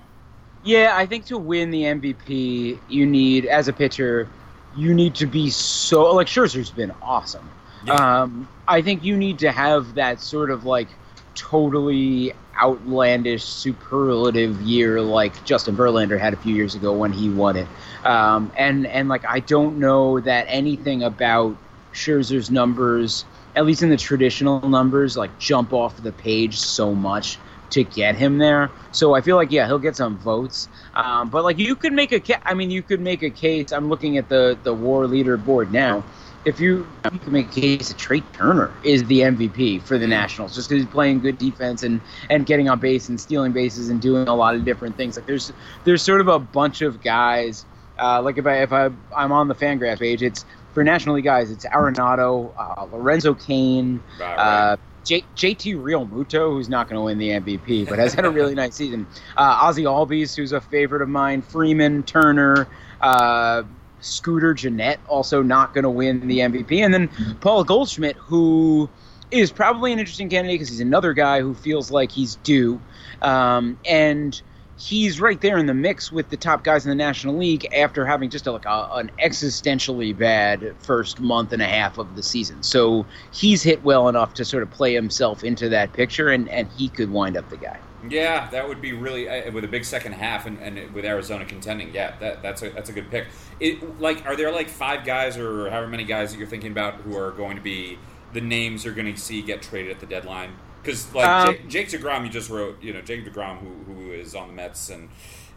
Yeah, 0.65 0.93
I 0.95 1.05
think 1.07 1.27
to 1.27 1.39
win 1.39 1.71
the 1.71 1.83
MVP, 1.83 2.79
you 2.89 3.07
need, 3.07 3.47
as 3.47 3.69
a 3.69 3.73
pitcher, 3.73 4.29
you 4.77 4.95
need 4.95 5.15
to 5.17 5.27
be 5.27 5.51
so. 5.51 6.15
Like, 6.15 6.27
Scherzer's 6.27 6.71
been 6.71 6.93
awesome. 7.03 7.49
Yeah. 7.85 7.95
Um, 7.95 8.49
I 8.69 8.83
think 8.83 9.05
you 9.05 9.17
need 9.17 9.39
to 9.41 9.53
have 9.53 9.95
that 9.95 10.21
sort 10.21 10.51
of 10.51 10.65
like 10.65 10.89
totally 11.35 12.33
outlandish, 12.61 13.45
superlative 13.45 14.61
year 14.63 15.01
like 15.01 15.45
Justin 15.45 15.77
Verlander 15.77 16.19
had 16.19 16.35
a 16.35 16.37
few 16.37 16.55
years 16.55 16.75
ago 16.75 16.93
when 16.93 17.13
he 17.13 17.31
won 17.31 17.57
it. 17.57 17.67
Um, 18.05 18.53
and 18.57 18.87
and 18.87 19.09
like 19.09 19.25
I 19.25 19.41
don't 19.41 19.79
know 19.79 20.21
that 20.21 20.47
anything 20.49 21.03
about 21.03 21.57
Scherzer's 21.93 22.51
numbers, 22.51 23.25
at 23.57 23.65
least 23.65 23.83
in 23.83 23.91
the 23.91 23.97
traditional 23.97 24.69
numbers, 24.69 25.17
like 25.17 25.37
jump 25.39 25.73
off 25.73 26.03
the 26.03 26.13
page 26.13 26.59
so 26.59 26.95
much 26.95 27.39
to 27.71 27.85
get 27.85 28.17
him 28.17 28.39
there. 28.39 28.71
So 28.93 29.15
I 29.15 29.21
feel 29.21 29.37
like 29.37 29.51
yeah, 29.51 29.67
he'll 29.67 29.79
get 29.79 29.97
some 29.97 30.19
votes. 30.19 30.69
Um, 30.95 31.31
but 31.31 31.45
like 31.45 31.59
you 31.59 31.77
could 31.77 31.93
make 31.93 32.13
a, 32.13 32.21
ca- 32.21 32.43
I 32.45 32.55
mean, 32.55 32.71
you 32.71 32.83
could 32.83 33.01
make 33.01 33.23
a 33.23 33.31
case. 33.31 33.73
I'm 33.73 33.89
looking 33.89 34.19
at 34.19 34.29
the 34.29 34.59
the 34.63 34.75
WAR 34.75 35.07
leader 35.07 35.37
board 35.37 35.73
now 35.73 36.05
if 36.45 36.59
you, 36.59 36.87
you 37.13 37.19
can 37.19 37.33
make 37.33 37.49
a 37.49 37.61
case 37.61 37.89
that 37.89 37.99
Trea 37.99 38.23
Turner 38.33 38.73
is 38.83 39.05
the 39.05 39.21
MVP 39.21 39.83
for 39.83 39.99
the 39.99 40.07
Nationals, 40.07 40.55
just 40.55 40.69
because 40.69 40.85
he's 40.85 40.93
playing 40.93 41.21
good 41.21 41.39
defense 41.39 41.83
and, 41.83 42.01
and 42.31 42.47
getting 42.47 42.69
on 42.69 42.81
base 42.81 43.09
and 43.09 43.21
stealing 43.21 43.53
bases 43.53 43.91
and 43.91 44.01
doing 44.01 44.27
a 44.27 44.35
lot 44.35 44.55
of 44.55 44.65
different 44.65 44.97
things. 44.97 45.17
Like 45.17 45.27
there's 45.27 45.53
there's 45.85 46.03
sort 46.03 46.21
of 46.21 46.29
a 46.29 46.39
bunch 46.39 46.81
of 46.81 47.03
guys. 47.03 47.67
Uh, 47.99 48.23
like 48.23 48.39
if 48.39 48.47
I 48.47 48.63
if 48.63 48.73
I 48.73 48.91
I'm 49.15 49.33
on 49.33 49.49
the 49.49 49.55
Fangraph 49.55 49.99
page, 49.99 50.23
it's 50.23 50.47
for 50.73 50.83
National 50.83 51.17
League 51.17 51.25
guys. 51.25 51.51
It's 51.51 51.67
Arenado, 51.67 52.53
uh, 52.57 52.85
Lorenzo 52.91 53.35
Cain, 53.35 54.03
right, 54.19 54.37
right. 54.37 54.73
Uh, 54.73 54.77
J- 55.05 55.25
JT 55.37 55.77
Realmuto, 55.77 56.53
who's 56.53 56.69
not 56.69 56.89
going 56.89 56.97
to 56.97 57.03
win 57.03 57.19
the 57.19 57.31
MVP, 57.31 57.89
but 57.89 57.99
has 57.99 58.15
had 58.15 58.25
a 58.25 58.31
really 58.31 58.55
nice 58.55 58.75
season. 58.75 59.07
Uh, 59.37 59.61
Ozzie 59.63 59.85
Albies, 59.85 60.37
who's 60.37 60.53
a 60.53 60.61
favorite 60.61 61.03
of 61.03 61.09
mine. 61.09 61.43
Freeman, 61.43 62.03
Turner, 62.03 62.69
uh, 63.01 63.63
Scooter 64.01 64.55
Gennett, 64.55 65.01
also 65.09 65.43
not 65.43 65.75
going 65.75 65.85
to 65.85 65.91
win 65.91 66.27
the 66.27 66.39
MVP, 66.39 66.81
and 66.81 66.93
then 66.93 67.09
Paul 67.41 67.65
Goldschmidt, 67.65 68.17
who 68.17 68.89
is 69.31 69.53
probably 69.53 69.93
an 69.93 69.99
interesting 69.99 70.29
candidate 70.29 70.57
because 70.57 70.69
he's 70.69 70.81
another 70.81 71.13
guy 71.13 71.41
who 71.41 71.55
feels 71.55 71.91
like 71.91 72.11
he's 72.11 72.37
due, 72.37 72.81
um, 73.23 73.79
and 73.87 74.41
he's 74.81 75.21
right 75.21 75.41
there 75.43 75.59
in 75.59 75.67
the 75.67 75.75
mix 75.75 76.11
with 76.11 76.31
the 76.31 76.37
top 76.39 76.65
guys 76.65 76.87
in 76.87 76.89
the 76.89 76.95
National 76.95 77.37
League 77.37 77.67
after 77.75 78.07
having 78.07 78.31
just 78.31 78.47
a, 78.47 78.53
like 78.53 78.65
a, 78.65 78.89
an 78.95 79.11
existentially 79.23 80.17
bad 80.17 80.75
first 80.79 81.21
month 81.21 81.53
and 81.53 81.61
a 81.61 81.67
half 81.67 81.99
of 81.99 82.17
the 82.17 82.23
season. 82.23 82.63
So 82.63 83.05
he's 83.31 83.63
hit 83.63 83.85
well 83.85 84.09
enough 84.09 84.33
to 84.35 84.45
sort 84.45 84.63
of 84.63 84.71
play 84.71 84.95
himself 84.95 85.45
into 85.45 85.69
that 85.69 85.93
picture, 85.93 86.31
and, 86.31 86.49
and 86.49 86.67
he 86.79 86.89
could 86.89 87.11
wind 87.13 87.37
up 87.37 87.49
the 87.51 87.59
guy. 87.59 87.79
Yeah, 88.09 88.49
that 88.49 88.67
would 88.67 88.81
be 88.81 88.95
really 88.95 89.29
uh, 89.29 89.53
with 89.53 89.65
a 89.65 89.69
big 89.69 89.85
second 89.85 90.15
half 90.15 90.47
and, 90.47 90.59
and 90.61 90.95
with 90.95 91.05
Arizona 91.05 91.45
contending. 91.45 91.95
Yeah, 91.95 92.17
that, 92.21 92.41
that's 92.41 92.63
a 92.63 92.71
that's 92.71 92.89
a 92.89 92.95
good 92.95 93.11
pick. 93.11 93.27
It, 93.61 94.01
like, 94.01 94.25
are 94.25 94.35
there 94.35 94.51
like 94.51 94.71
five 94.71 95.05
guys 95.05 95.37
or 95.37 95.69
however 95.69 95.89
many 95.89 96.05
guys 96.05 96.33
that 96.33 96.39
you're 96.39 96.49
thinking 96.49 96.73
about 96.73 96.95
who 96.95 97.15
are 97.15 97.33
going 97.33 97.57
to 97.57 97.63
be 97.63 97.99
the 98.33 98.41
names 98.41 98.87
you're 98.87 98.95
going 98.95 99.13
to 99.13 99.21
see 99.21 99.43
get 99.43 99.61
traded 99.61 99.91
at 99.91 100.01
the 100.01 100.07
deadline? 100.07 100.55
Because 100.83 101.13
like 101.15 101.29
um, 101.29 101.55
Jake, 101.55 101.69
Jake 101.69 101.89
Degrom, 101.89 102.25
you 102.25 102.31
just 102.31 102.51
wrote, 102.51 102.83
you 102.83 102.93
know, 102.93 103.03
Jake 103.03 103.25
Degrom, 103.25 103.59
who 103.59 103.93
who 103.93 104.13
is 104.13 104.35
on 104.35 104.49
the 104.49 104.55
Mets 104.55 104.89
and 104.89 105.09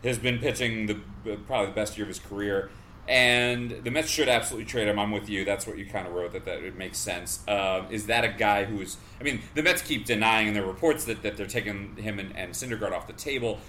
has 0.03 0.17
been 0.17 0.39
pitching 0.39 0.87
the 0.87 1.35
probably 1.47 1.67
the 1.67 1.73
best 1.73 1.97
year 1.97 2.03
of 2.03 2.09
his 2.09 2.19
career 2.19 2.69
and 3.07 3.83
the 3.83 3.91
Mets 3.91 4.09
should 4.09 4.29
absolutely 4.29 4.65
trade 4.65 4.87
him. 4.87 4.97
I'm 4.97 5.11
with 5.11 5.27
you. 5.27 5.43
That's 5.43 5.67
what 5.67 5.77
you 5.77 5.85
kind 5.85 6.07
of 6.07 6.13
wrote 6.13 6.31
that 6.33 6.45
that 6.45 6.63
it 6.63 6.77
makes 6.77 6.97
sense. 6.97 7.45
Uh, 7.47 7.83
is 7.89 8.05
that 8.05 8.23
a 8.23 8.29
guy 8.29 8.63
who's? 8.63 8.97
I 9.19 9.23
mean, 9.23 9.41
the 9.55 9.63
Mets 9.63 9.81
keep 9.81 10.05
denying 10.05 10.47
in 10.47 10.53
their 10.53 10.65
reports 10.65 11.03
that, 11.05 11.21
that 11.23 11.35
they're 11.35 11.45
taking 11.45 11.97
him 11.97 12.19
and, 12.19 12.35
and 12.35 12.53
Syndergaard 12.53 12.93
off 12.93 13.07
the 13.07 13.13
table. 13.13 13.59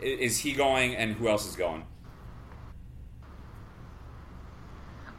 Is 0.00 0.38
he 0.40 0.52
going, 0.52 0.96
and 0.96 1.14
who 1.14 1.28
else 1.28 1.48
is 1.48 1.54
going? 1.54 1.84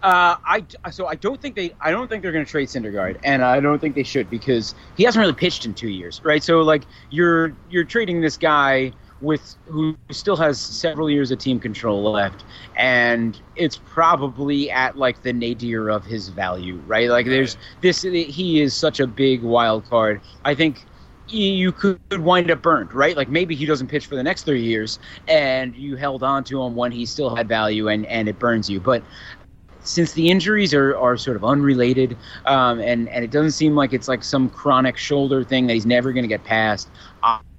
Uh, 0.05 0.37
I 0.45 0.63
so 0.91 1.07
I 1.07 1.15
don't 1.15 1.41
think 1.41 1.55
they 1.55 1.73
I 1.81 1.89
don't 1.89 2.07
think 2.07 2.21
they're 2.21 2.31
going 2.31 2.45
to 2.45 2.51
trade 2.51 2.67
Syndergaard, 2.67 3.19
and 3.23 3.43
I 3.43 3.59
don't 3.59 3.79
think 3.79 3.95
they 3.95 4.03
should 4.03 4.29
because 4.29 4.75
he 4.95 5.03
hasn't 5.03 5.19
really 5.19 5.33
pitched 5.33 5.65
in 5.65 5.73
two 5.73 5.89
years, 5.89 6.21
right? 6.23 6.43
So 6.43 6.61
like 6.61 6.83
you're 7.09 7.57
you're 7.71 7.85
trading 7.85 8.21
this 8.21 8.37
guy 8.37 8.93
with 9.19 9.55
who 9.65 9.97
still 10.11 10.35
has 10.35 10.61
several 10.61 11.09
years 11.09 11.31
of 11.31 11.39
team 11.39 11.59
control 11.59 12.03
left, 12.11 12.43
and 12.75 13.41
it's 13.55 13.79
probably 13.83 14.69
at 14.69 14.95
like 14.95 15.23
the 15.23 15.33
nadir 15.33 15.89
of 15.89 16.05
his 16.05 16.29
value, 16.29 16.75
right? 16.85 17.09
Like 17.09 17.25
there's 17.25 17.57
this, 17.81 18.03
he 18.03 18.61
is 18.61 18.75
such 18.75 18.99
a 18.99 19.07
big 19.07 19.41
wild 19.41 19.89
card. 19.89 20.21
I 20.43 20.53
think 20.53 20.85
you 21.29 21.71
could 21.71 21.99
wind 22.19 22.51
up 22.51 22.61
burned, 22.61 22.93
right? 22.93 23.17
Like 23.17 23.29
maybe 23.29 23.55
he 23.55 23.65
doesn't 23.65 23.87
pitch 23.87 24.05
for 24.05 24.15
the 24.15 24.23
next 24.23 24.43
three 24.43 24.61
years, 24.61 24.99
and 25.27 25.75
you 25.75 25.95
held 25.95 26.21
on 26.21 26.43
to 26.43 26.61
him 26.61 26.75
when 26.75 26.91
he 26.91 27.07
still 27.07 27.35
had 27.35 27.47
value, 27.47 27.87
and 27.87 28.05
and 28.05 28.29
it 28.29 28.37
burns 28.37 28.69
you. 28.69 28.79
But 28.79 29.01
since 29.85 30.13
the 30.13 30.29
injuries 30.29 30.73
are, 30.73 30.97
are 30.97 31.15
sort 31.17 31.37
of 31.37 31.45
unrelated, 31.45 32.17
um, 32.45 32.79
and 32.79 33.07
and 33.09 33.23
it 33.23 33.31
doesn't 33.31 33.51
seem 33.51 33.75
like 33.75 33.93
it's 33.93 34.07
like 34.07 34.23
some 34.23 34.49
chronic 34.49 34.97
shoulder 34.97 35.43
thing 35.43 35.67
that 35.67 35.73
he's 35.73 35.85
never 35.85 36.11
going 36.11 36.23
to 36.23 36.29
get 36.29 36.43
past. 36.43 36.89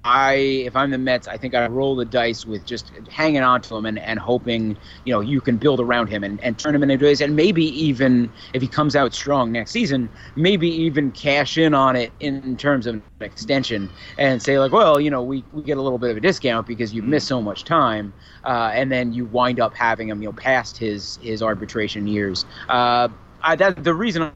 I, 0.07 0.35
if 0.35 0.77
I'm 0.77 0.93
the 0.93 0.99
Mets, 0.99 1.27
I 1.27 1.37
think 1.37 1.57
I 1.57 1.67
roll 1.67 1.97
the 1.97 2.05
dice 2.05 2.47
with 2.47 2.65
just 2.65 2.93
hanging 3.11 3.43
on 3.43 3.61
to 3.63 3.75
him 3.75 3.87
and, 3.87 3.99
and 3.99 4.21
hoping, 4.21 4.79
you 5.05 5.13
know, 5.13 5.19
you 5.19 5.41
can 5.41 5.57
build 5.57 5.81
around 5.81 6.07
him 6.07 6.23
and, 6.23 6.41
and 6.45 6.57
turn 6.57 6.77
him 6.77 6.85
into 6.85 6.97
this. 7.05 7.21
And 7.21 7.35
maybe 7.35 7.65
even 7.65 8.31
if 8.53 8.63
he 8.63 8.69
comes 8.69 8.95
out 8.95 9.13
strong 9.13 9.51
next 9.51 9.73
season, 9.73 10.09
maybe 10.37 10.69
even 10.69 11.11
cash 11.11 11.59
in 11.59 11.75
on 11.75 11.97
it 11.97 12.13
in 12.21 12.57
terms 12.57 12.87
of 12.87 12.95
an 12.95 13.03
extension 13.21 13.91
and 14.17 14.41
say, 14.41 14.61
like, 14.61 14.71
well, 14.71 15.01
you 15.01 15.11
know, 15.11 15.25
we, 15.25 15.43
we 15.53 15.63
get 15.63 15.77
a 15.77 15.83
little 15.83 15.99
bit 15.99 16.13
of 16.13 16.17
a 16.17 16.21
discount 16.21 16.69
because 16.69 16.95
you've 16.95 17.05
missed 17.05 17.27
so 17.27 17.43
much 17.43 17.65
time. 17.65 18.15
Uh, 18.45 18.71
and 18.73 18.93
then 18.93 19.13
you 19.13 19.25
wind 19.25 19.59
up 19.59 19.75
having 19.75 20.09
him, 20.09 20.23
you 20.23 20.29
know, 20.29 20.33
past 20.35 20.79
his, 20.79 21.19
his 21.21 21.43
arbitration 21.43 22.07
years. 22.07 22.47
Uh, 22.69 23.09
I, 23.43 23.57
that, 23.57 23.83
the 23.83 23.95
reason 23.95 24.31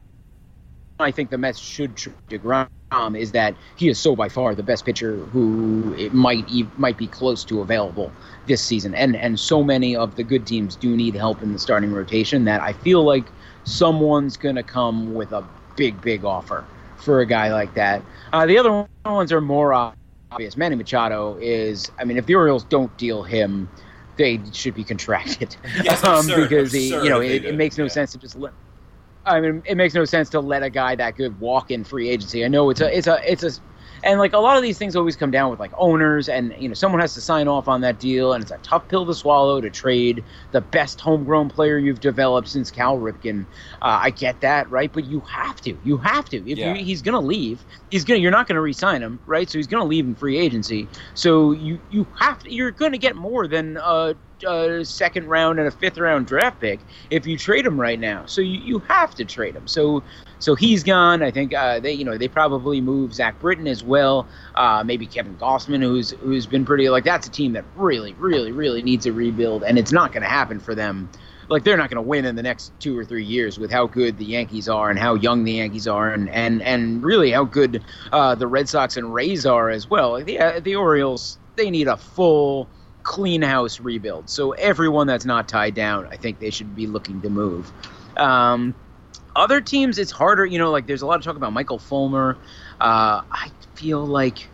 I 0.99 1.11
think 1.11 1.29
the 1.29 1.37
Mets 1.37 1.59
should 1.59 1.95
trade 1.95 2.43
DeGrom 2.91 3.17
is 3.17 3.31
that 3.31 3.55
he 3.75 3.89
is 3.89 3.99
so 3.99 4.15
by 4.15 4.29
far 4.29 4.55
the 4.55 4.63
best 4.63 4.85
pitcher 4.85 5.17
who 5.17 5.93
it 5.97 6.13
might 6.13 6.49
might 6.77 6.97
be 6.97 7.07
close 7.07 7.43
to 7.45 7.61
available 7.61 8.11
this 8.47 8.61
season, 8.61 8.93
and 8.95 9.15
and 9.15 9.39
so 9.39 9.63
many 9.63 9.95
of 9.95 10.15
the 10.15 10.23
good 10.23 10.45
teams 10.45 10.75
do 10.75 10.95
need 10.95 11.15
help 11.15 11.41
in 11.41 11.53
the 11.53 11.59
starting 11.59 11.91
rotation 11.91 12.45
that 12.45 12.61
I 12.61 12.73
feel 12.73 13.03
like 13.03 13.25
someone's 13.63 14.37
going 14.37 14.55
to 14.55 14.63
come 14.63 15.13
with 15.13 15.31
a 15.31 15.43
big 15.75 16.01
big 16.01 16.25
offer 16.25 16.65
for 16.97 17.21
a 17.21 17.25
guy 17.25 17.51
like 17.51 17.73
that. 17.75 18.01
Uh, 18.33 18.45
the 18.45 18.57
other 18.57 18.87
ones 19.05 19.31
are 19.31 19.41
more 19.41 19.73
obvious. 19.73 20.55
Manny 20.55 20.75
Machado 20.75 21.37
is, 21.41 21.91
I 21.99 22.05
mean, 22.05 22.17
if 22.17 22.25
the 22.25 22.35
Orioles 22.35 22.63
don't 22.63 22.95
deal 22.97 23.23
him, 23.23 23.67
they 24.17 24.39
should 24.53 24.75
be 24.75 24.83
contracted 24.83 25.55
yes, 25.83 26.03
um, 26.03 26.27
because 26.27 26.71
he, 26.71 26.89
you 26.89 27.09
know 27.09 27.21
it, 27.21 27.45
it, 27.45 27.55
makes 27.55 27.77
no 27.77 27.85
yeah. 27.85 27.89
sense 27.89 28.11
to 28.11 28.17
just 28.17 28.35
let 28.35 28.53
I 29.25 29.39
mean, 29.39 29.61
it 29.65 29.77
makes 29.77 29.93
no 29.93 30.05
sense 30.05 30.29
to 30.31 30.39
let 30.39 30.63
a 30.63 30.69
guy 30.69 30.95
that 30.95 31.15
good 31.15 31.39
walk 31.39 31.69
in 31.69 31.83
free 31.83 32.09
agency. 32.09 32.43
I 32.43 32.47
know 32.47 32.69
it's 32.69 32.81
a, 32.81 32.97
it's 32.97 33.07
a, 33.07 33.19
it's 33.25 33.43
a, 33.43 33.51
and 34.03 34.19
like 34.19 34.33
a 34.33 34.37
lot 34.37 34.57
of 34.57 34.63
these 34.63 34.77
things 34.77 34.95
always 34.95 35.15
come 35.15 35.31
down 35.31 35.51
with 35.51 35.59
like 35.59 35.71
owners, 35.77 36.29
and 36.29 36.55
you 36.57 36.67
know 36.67 36.73
someone 36.73 37.01
has 37.01 37.13
to 37.13 37.21
sign 37.21 37.47
off 37.47 37.67
on 37.67 37.81
that 37.81 37.99
deal, 37.99 38.33
and 38.33 38.41
it's 38.41 38.51
a 38.51 38.57
tough 38.59 38.87
pill 38.87 39.05
to 39.05 39.13
swallow 39.13 39.61
to 39.61 39.69
trade 39.69 40.23
the 40.51 40.61
best 40.61 40.99
homegrown 40.99 41.49
player 41.49 41.77
you've 41.77 41.99
developed 41.99 42.47
since 42.47 42.71
Cal 42.71 42.97
Ripken. 42.97 43.45
Uh, 43.81 43.99
I 44.01 44.09
get 44.09 44.41
that, 44.41 44.69
right? 44.69 44.91
But 44.91 45.05
you 45.05 45.19
have 45.21 45.61
to, 45.61 45.77
you 45.83 45.97
have 45.97 46.29
to. 46.29 46.37
If 46.49 46.57
yeah. 46.57 46.73
you, 46.73 46.83
he's 46.83 47.01
gonna 47.01 47.21
leave, 47.21 47.63
he's 47.89 48.03
gonna, 48.03 48.19
you're 48.19 48.31
not 48.31 48.47
gonna 48.47 48.61
re-sign 48.61 49.01
him, 49.01 49.19
right? 49.25 49.49
So 49.49 49.57
he's 49.57 49.67
gonna 49.67 49.85
leave 49.85 50.05
in 50.05 50.15
free 50.15 50.37
agency. 50.37 50.87
So 51.13 51.51
you, 51.51 51.79
you 51.89 52.07
have 52.19 52.43
to, 52.43 52.53
you're 52.53 52.71
gonna 52.71 52.97
get 52.97 53.15
more 53.15 53.47
than. 53.47 53.77
Uh, 53.77 54.13
a 54.43 54.83
second 54.83 55.27
round 55.27 55.59
and 55.59 55.67
a 55.67 55.71
fifth 55.71 55.99
round 55.99 56.25
draft 56.25 56.59
pick 56.59 56.79
if 57.11 57.27
you 57.27 57.37
trade 57.37 57.63
him 57.63 57.79
right 57.79 57.99
now. 57.99 58.25
So 58.25 58.41
you, 58.41 58.59
you 58.59 58.79
have 58.79 59.13
to 59.15 59.23
trade 59.25 59.55
him. 59.55 59.67
So 59.67 60.01
so 60.41 60.55
he's 60.55 60.83
gone. 60.83 61.23
I 61.23 61.31
think 61.31 61.53
uh, 61.53 61.79
they 61.79 61.93
you 61.93 62.03
know 62.03 62.17
they 62.17 62.27
probably 62.27 62.81
move 62.81 63.13
Zach 63.13 63.39
Britton 63.39 63.67
as 63.67 63.83
well. 63.83 64.27
Uh, 64.55 64.83
maybe 64.85 65.05
Kevin 65.05 65.37
Gausman, 65.37 65.81
who's 65.81 66.11
who's 66.11 66.45
been 66.45 66.65
pretty 66.65 66.89
like 66.89 67.05
that's 67.05 67.27
a 67.27 67.31
team 67.31 67.53
that 67.53 67.63
really 67.75 68.13
really 68.13 68.51
really 68.51 68.81
needs 68.81 69.05
a 69.05 69.13
rebuild, 69.13 69.63
and 69.63 69.77
it's 69.79 69.93
not 69.93 70.11
going 70.11 70.23
to 70.23 70.29
happen 70.29 70.59
for 70.59 70.75
them 70.75 71.09
like 71.51 71.63
they're 71.63 71.77
not 71.77 71.89
going 71.89 72.01
to 72.01 72.07
win 72.07 72.25
in 72.25 72.35
the 72.35 72.43
next 72.43 72.71
two 72.79 72.97
or 72.97 73.03
three 73.03 73.25
years 73.25 73.59
with 73.59 73.69
how 73.69 73.85
good 73.85 74.17
the 74.17 74.25
Yankees 74.25 74.69
are 74.69 74.89
and 74.89 74.97
how 74.97 75.15
young 75.15 75.43
the 75.43 75.53
Yankees 75.53 75.87
are 75.87 76.11
and 76.11 76.29
and 76.29 76.61
and 76.61 77.03
really 77.03 77.31
how 77.31 77.43
good 77.43 77.83
uh, 78.11 78.33
the 78.35 78.47
Red 78.47 78.69
Sox 78.69 78.97
and 78.97 79.13
Rays 79.13 79.45
are 79.45 79.69
as 79.69 79.89
well. 79.89 80.11
Like 80.11 80.25
the 80.25 80.39
uh, 80.39 80.59
the 80.61 80.75
Orioles 80.75 81.37
they 81.57 81.69
need 81.69 81.87
a 81.87 81.97
full 81.97 82.69
clean 83.03 83.41
house 83.41 83.79
rebuild. 83.79 84.29
So 84.29 84.51
everyone 84.53 85.07
that's 85.07 85.25
not 85.25 85.47
tied 85.47 85.75
down, 85.75 86.07
I 86.07 86.15
think 86.15 86.39
they 86.39 86.49
should 86.49 86.75
be 86.75 86.87
looking 86.87 87.21
to 87.21 87.29
move. 87.29 87.71
Um, 88.17 88.73
other 89.35 89.61
teams, 89.61 89.97
it's 89.97 90.11
harder. 90.11 90.45
You 90.45 90.59
know, 90.59 90.71
like 90.71 90.87
there's 90.87 91.01
a 91.01 91.05
lot 91.05 91.17
of 91.17 91.23
talk 91.23 91.35
about 91.35 91.53
Michael 91.53 91.79
Fulmer. 91.79 92.37
Uh, 92.79 93.21
I 93.31 93.51
feel 93.75 94.05
like 94.05 94.47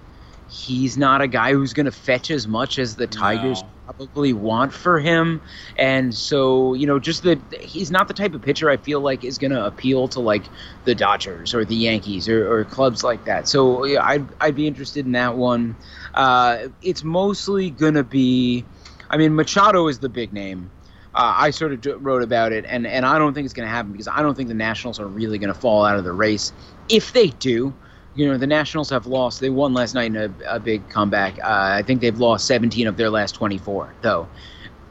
he's 0.49 0.97
not 0.97 1.21
a 1.21 1.27
guy 1.27 1.51
who's 1.53 1.73
going 1.73 1.85
to 1.85 1.91
fetch 1.91 2.31
as 2.31 2.47
much 2.47 2.79
as 2.79 2.95
the 2.95 3.07
Tigers 3.07 3.61
no. 3.61 3.69
probably 3.85 4.31
want 4.31 4.73
for 4.73 4.99
him. 4.99 5.41
And 5.75 6.15
so, 6.15 6.73
you 6.73 6.87
know, 6.87 6.99
just 6.99 7.23
that 7.23 7.39
he's 7.59 7.91
not 7.91 8.07
the 8.07 8.13
type 8.13 8.33
of 8.33 8.41
pitcher 8.41 8.69
I 8.69 8.77
feel 8.77 9.01
like 9.01 9.25
is 9.25 9.37
going 9.37 9.51
to 9.51 9.65
appeal 9.65 10.07
to 10.09 10.21
like 10.21 10.43
the 10.85 10.95
Dodgers 10.95 11.53
or 11.53 11.65
the 11.65 11.75
Yankees 11.75 12.29
or, 12.29 12.49
or 12.49 12.63
clubs 12.63 13.03
like 13.03 13.25
that. 13.25 13.47
So 13.47 13.83
yeah, 13.83 14.05
I'd, 14.05 14.25
I'd 14.39 14.55
be 14.55 14.67
interested 14.67 15.05
in 15.05 15.11
that 15.13 15.35
one. 15.35 15.75
Uh, 16.13 16.69
it's 16.81 17.03
mostly 17.03 17.69
going 17.69 17.95
to 17.95 18.03
be, 18.03 18.63
I 19.09 19.17
mean, 19.17 19.35
Machado 19.35 19.87
is 19.87 19.99
the 19.99 20.09
big 20.09 20.31
name. 20.31 20.71
Uh, 21.17 21.33
I 21.35 21.49
sort 21.49 21.85
of 21.85 22.05
wrote 22.05 22.21
about 22.21 22.51
it, 22.51 22.63
and, 22.67 22.85
and 22.85 23.03
I 23.03 23.17
don't 23.17 23.33
think 23.33 23.45
it's 23.45 23.53
going 23.53 23.67
to 23.67 23.73
happen 23.73 23.91
because 23.91 24.07
I 24.07 24.21
don't 24.21 24.35
think 24.35 24.49
the 24.49 24.53
Nationals 24.53 24.99
are 24.99 25.07
really 25.07 25.39
going 25.39 25.51
to 25.51 25.59
fall 25.59 25.83
out 25.83 25.97
of 25.97 26.03
the 26.03 26.11
race. 26.11 26.53
If 26.89 27.11
they 27.13 27.29
do, 27.29 27.73
you 28.13 28.27
know, 28.27 28.37
the 28.37 28.47
Nationals 28.47 28.91
have 28.91 29.07
lost. 29.07 29.39
They 29.39 29.49
won 29.49 29.73
last 29.73 29.95
night 29.95 30.07
in 30.07 30.15
a, 30.15 30.31
a 30.47 30.59
big 30.59 30.87
comeback. 30.89 31.39
Uh, 31.39 31.43
I 31.45 31.83
think 31.83 32.01
they've 32.01 32.19
lost 32.19 32.45
17 32.45 32.87
of 32.87 32.97
their 32.97 33.09
last 33.09 33.33
24, 33.33 33.93
though. 34.01 34.27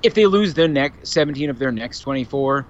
If 0.03 0.15
they 0.15 0.27
lose 0.27 0.55
their 0.55 0.69
next 0.69 1.09
17 1.13 1.49
of 1.49 1.59
their 1.59 1.73
next 1.73 2.01
24, 2.01 2.67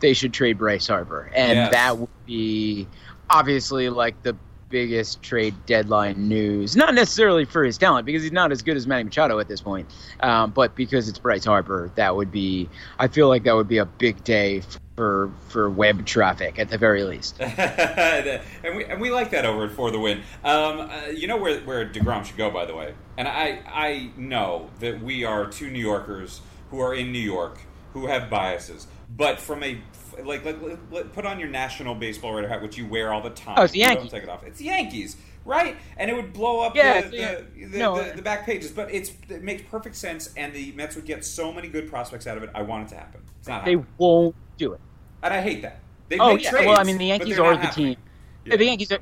they 0.00 0.14
should 0.14 0.32
trade 0.32 0.58
Bryce 0.58 0.86
Harper, 0.86 1.30
and 1.34 1.56
yes. 1.56 1.72
that 1.72 1.98
would 1.98 2.08
be 2.26 2.86
obviously 3.28 3.88
like 3.88 4.22
the 4.22 4.36
biggest 4.76 5.22
trade 5.22 5.54
deadline 5.64 6.28
news. 6.28 6.76
Not 6.76 6.94
necessarily 6.94 7.46
for 7.46 7.64
his 7.64 7.78
talent, 7.78 8.04
because 8.04 8.22
he's 8.22 8.30
not 8.30 8.52
as 8.52 8.60
good 8.60 8.76
as 8.76 8.86
Manny 8.86 9.04
Machado 9.04 9.38
at 9.38 9.48
this 9.48 9.62
point, 9.62 9.88
um, 10.20 10.50
but 10.50 10.74
because 10.74 11.08
it's 11.08 11.18
Bryce 11.18 11.46
Harper, 11.46 11.90
that 11.94 12.14
would 12.14 12.30
be. 12.30 12.68
I 12.98 13.08
feel 13.08 13.28
like 13.28 13.44
that 13.44 13.54
would 13.54 13.68
be 13.68 13.78
a 13.78 13.86
big 13.86 14.22
day 14.22 14.60
for 14.94 15.30
for 15.48 15.70
web 15.70 16.04
traffic 16.04 16.58
at 16.58 16.68
the 16.68 16.76
very 16.76 17.04
least. 17.04 17.40
and 17.40 18.76
we 18.76 18.84
and 18.84 19.00
we 19.00 19.10
like 19.10 19.30
that 19.30 19.46
over 19.46 19.66
for 19.70 19.90
the 19.90 19.98
win. 19.98 20.18
Um, 20.44 20.80
uh, 20.80 21.06
you 21.06 21.26
know 21.26 21.38
where 21.38 21.58
where 21.60 21.88
Degrom 21.88 22.26
should 22.26 22.36
go, 22.36 22.50
by 22.50 22.66
the 22.66 22.74
way. 22.74 22.92
And 23.16 23.26
I 23.26 23.62
I 23.66 24.10
know 24.18 24.68
that 24.80 25.02
we 25.02 25.24
are 25.24 25.46
two 25.46 25.70
New 25.70 25.80
Yorkers 25.80 26.42
who 26.70 26.80
are 26.80 26.92
in 26.92 27.12
New 27.12 27.18
York 27.18 27.60
who 27.94 28.08
have 28.08 28.28
biases, 28.28 28.88
but 29.08 29.40
from 29.40 29.62
a 29.62 29.78
like, 30.24 30.44
like, 30.44 30.58
like, 30.90 31.12
put 31.12 31.26
on 31.26 31.38
your 31.38 31.48
national 31.48 31.94
baseball 31.94 32.34
writer 32.34 32.48
hat, 32.48 32.62
which 32.62 32.76
you 32.76 32.86
wear 32.86 33.12
all 33.12 33.20
the 33.20 33.30
time. 33.30 33.56
Oh, 33.58 33.64
it's 33.64 33.72
the 33.72 33.80
Yankees. 33.80 34.10
Don't 34.10 34.20
take 34.20 34.22
it 34.22 34.28
off. 34.28 34.44
It's 34.44 34.60
Yankees, 34.60 35.16
right? 35.44 35.76
And 35.96 36.10
it 36.10 36.14
would 36.14 36.32
blow 36.32 36.60
up 36.60 36.74
yeah, 36.74 37.02
the, 37.02 37.08
the, 37.56 37.66
the, 37.66 37.78
no, 37.78 38.12
the, 38.12 38.22
back 38.22 38.46
pages. 38.46 38.70
But 38.70 38.92
it's 38.92 39.12
it 39.28 39.42
makes 39.42 39.62
perfect 39.62 39.96
sense, 39.96 40.32
and 40.36 40.52
the 40.52 40.72
Mets 40.72 40.96
would 40.96 41.06
get 41.06 41.24
so 41.24 41.52
many 41.52 41.68
good 41.68 41.88
prospects 41.88 42.26
out 42.26 42.36
of 42.36 42.42
it. 42.42 42.50
I 42.54 42.62
want 42.62 42.86
it 42.86 42.88
to 42.90 42.96
happen. 42.96 43.22
It's 43.38 43.48
not. 43.48 43.60
Happening. 43.60 43.76
They 43.76 43.80
happening. 43.80 43.94
won't 43.98 44.36
do 44.56 44.72
it, 44.72 44.80
and 45.22 45.34
I 45.34 45.40
hate 45.40 45.62
that. 45.62 45.80
They 46.08 46.18
oh 46.18 46.36
yeah. 46.36 46.50
Trades, 46.50 46.66
well, 46.66 46.80
I 46.80 46.84
mean, 46.84 46.98
the 46.98 47.06
Yankees 47.06 47.38
are 47.38 47.54
the 47.54 47.62
happening. 47.62 47.94
team. 47.94 48.02
Yeah. 48.44 48.56
The 48.56 48.64
Yankees 48.64 48.92
are. 48.92 48.98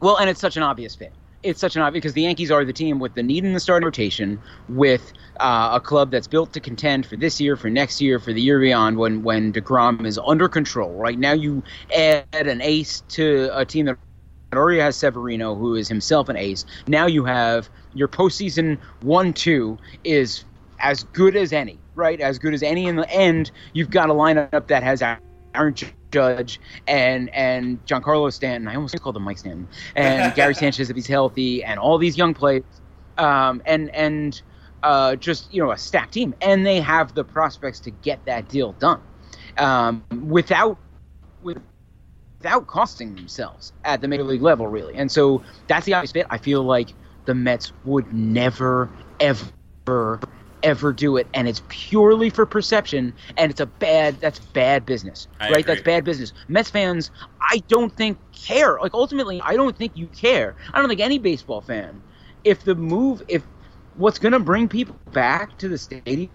Well, 0.00 0.18
and 0.18 0.30
it's 0.30 0.40
such 0.40 0.56
an 0.56 0.62
obvious 0.62 0.94
fit 0.94 1.12
it's 1.48 1.60
such 1.60 1.76
an 1.76 1.82
obvious 1.82 2.02
because 2.02 2.12
the 2.12 2.22
Yankees 2.22 2.50
are 2.50 2.64
the 2.64 2.72
team 2.72 2.98
with 2.98 3.14
the 3.14 3.22
need 3.22 3.44
in 3.44 3.52
the 3.52 3.60
starting 3.60 3.84
rotation, 3.84 4.40
with 4.68 5.12
uh, 5.40 5.70
a 5.72 5.80
club 5.80 6.10
that's 6.10 6.26
built 6.26 6.52
to 6.52 6.60
contend 6.60 7.06
for 7.06 7.16
this 7.16 7.40
year, 7.40 7.56
for 7.56 7.70
next 7.70 8.00
year, 8.00 8.18
for 8.18 8.32
the 8.32 8.40
year 8.40 8.60
beyond. 8.60 8.98
When 8.98 9.22
when 9.22 9.52
Degrom 9.52 10.06
is 10.06 10.18
under 10.24 10.48
control, 10.48 10.92
right 10.92 11.18
now 11.18 11.32
you 11.32 11.62
add 11.96 12.26
an 12.32 12.60
ace 12.62 13.02
to 13.10 13.50
a 13.52 13.64
team 13.64 13.86
that 13.86 13.98
already 14.54 14.80
has 14.80 14.96
Severino, 14.96 15.54
who 15.54 15.74
is 15.74 15.88
himself 15.88 16.28
an 16.28 16.36
ace. 16.36 16.64
Now 16.86 17.06
you 17.06 17.24
have 17.24 17.68
your 17.94 18.08
postseason 18.08 18.78
one 19.00 19.32
two 19.32 19.78
is 20.04 20.44
as 20.80 21.04
good 21.04 21.36
as 21.36 21.52
any, 21.52 21.78
right? 21.94 22.20
As 22.20 22.38
good 22.38 22.54
as 22.54 22.62
any 22.62 22.86
in 22.86 22.96
the 22.96 23.10
end. 23.10 23.50
You've 23.72 23.90
got 23.90 24.10
a 24.10 24.14
lineup 24.14 24.68
that 24.68 24.82
has 24.82 25.02
Aaron 25.54 25.74
Judge 26.10 26.60
and 26.86 27.28
and 27.34 27.84
Giancarlo 27.86 28.32
Stanton. 28.32 28.68
I 28.68 28.74
almost 28.74 29.00
called 29.00 29.16
him 29.16 29.22
Mike 29.22 29.38
Stanton 29.38 29.68
and 29.96 30.34
Gary 30.36 30.54
Sanchez 30.54 30.90
if 30.90 30.96
he's 30.96 31.06
healthy, 31.06 31.62
and 31.64 31.78
all 31.78 31.98
these 31.98 32.16
young 32.16 32.34
players, 32.34 32.64
um, 33.18 33.62
and 33.66 33.94
and 33.94 34.40
uh, 34.82 35.16
just 35.16 35.52
you 35.52 35.62
know 35.62 35.70
a 35.72 35.78
stacked 35.78 36.12
team, 36.14 36.34
and 36.40 36.64
they 36.64 36.80
have 36.80 37.14
the 37.14 37.24
prospects 37.24 37.80
to 37.80 37.90
get 37.90 38.24
that 38.24 38.48
deal 38.48 38.72
done 38.72 39.00
um, 39.58 40.04
without 40.28 40.78
without 41.42 42.66
costing 42.66 43.14
themselves 43.14 43.72
at 43.84 44.00
the 44.00 44.08
major 44.08 44.24
league 44.24 44.42
level, 44.42 44.66
really. 44.66 44.94
And 44.94 45.10
so 45.10 45.42
that's 45.66 45.86
the 45.86 45.94
obvious 45.94 46.12
fit. 46.12 46.26
I 46.30 46.38
feel 46.38 46.62
like 46.62 46.90
the 47.24 47.34
Mets 47.34 47.72
would 47.84 48.12
never 48.12 48.88
ever 49.20 50.20
ever 50.62 50.92
do 50.92 51.16
it 51.16 51.26
and 51.34 51.48
it's 51.48 51.62
purely 51.68 52.30
for 52.30 52.46
perception 52.46 53.12
and 53.36 53.50
it's 53.50 53.60
a 53.60 53.66
bad 53.66 54.20
that's 54.20 54.38
bad 54.40 54.84
business 54.86 55.28
I 55.40 55.50
right? 55.50 55.60
Agree. 55.60 55.62
that's 55.62 55.82
bad 55.82 56.04
business. 56.04 56.32
Mets 56.48 56.70
fans 56.70 57.10
i 57.50 57.62
don't 57.68 57.94
think 57.96 58.18
care. 58.32 58.78
Like 58.80 58.94
ultimately 58.94 59.40
i 59.44 59.56
don't 59.56 59.76
think 59.76 59.92
you 59.96 60.06
care. 60.08 60.56
I 60.72 60.78
don't 60.78 60.88
think 60.88 61.00
any 61.00 61.18
baseball 61.18 61.60
fan 61.60 62.02
if 62.44 62.64
the 62.64 62.74
move 62.74 63.22
if 63.28 63.42
what's 63.96 64.18
going 64.18 64.32
to 64.32 64.38
bring 64.40 64.68
people 64.68 64.96
back 65.12 65.58
to 65.58 65.68
the 65.68 65.78
stadium 65.78 66.30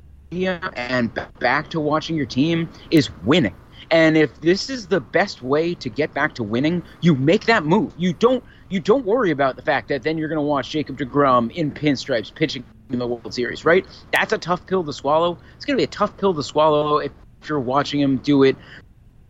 and 0.75 1.13
back 1.39 1.69
to 1.69 1.79
watching 1.79 2.15
your 2.15 2.25
team 2.25 2.69
is 2.91 3.09
winning. 3.23 3.55
And 3.91 4.17
if 4.17 4.39
this 4.41 4.69
is 4.69 4.87
the 4.87 4.99
best 5.01 5.41
way 5.41 5.73
to 5.75 5.89
get 5.89 6.13
back 6.13 6.33
to 6.35 6.43
winning 6.43 6.83
you 7.01 7.15
make 7.15 7.45
that 7.45 7.65
move. 7.65 7.93
You 7.97 8.13
don't 8.13 8.43
you 8.69 8.79
don't 8.79 9.05
worry 9.05 9.31
about 9.31 9.55
the 9.55 9.61
fact 9.61 9.87
that 9.89 10.03
then 10.03 10.17
you're 10.17 10.29
going 10.29 10.37
to 10.37 10.41
watch 10.41 10.69
Jacob 10.69 10.97
DeGrom 10.97 11.51
in 11.51 11.71
pinstripes 11.71 12.33
pitching 12.33 12.63
in 12.89 12.99
the 12.99 13.07
World 13.07 13.33
Series, 13.33 13.65
right? 13.65 13.85
That's 14.11 14.33
a 14.33 14.37
tough 14.37 14.65
pill 14.65 14.83
to 14.83 14.93
swallow. 14.93 15.37
It's 15.55 15.65
going 15.65 15.77
to 15.77 15.81
be 15.81 15.85
a 15.85 15.87
tough 15.87 16.15
pill 16.17 16.33
to 16.33 16.43
swallow 16.43 16.97
if 16.97 17.11
you're 17.47 17.59
watching 17.59 17.99
him 17.99 18.17
do 18.17 18.43
it 18.43 18.55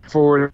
for 0.10 0.54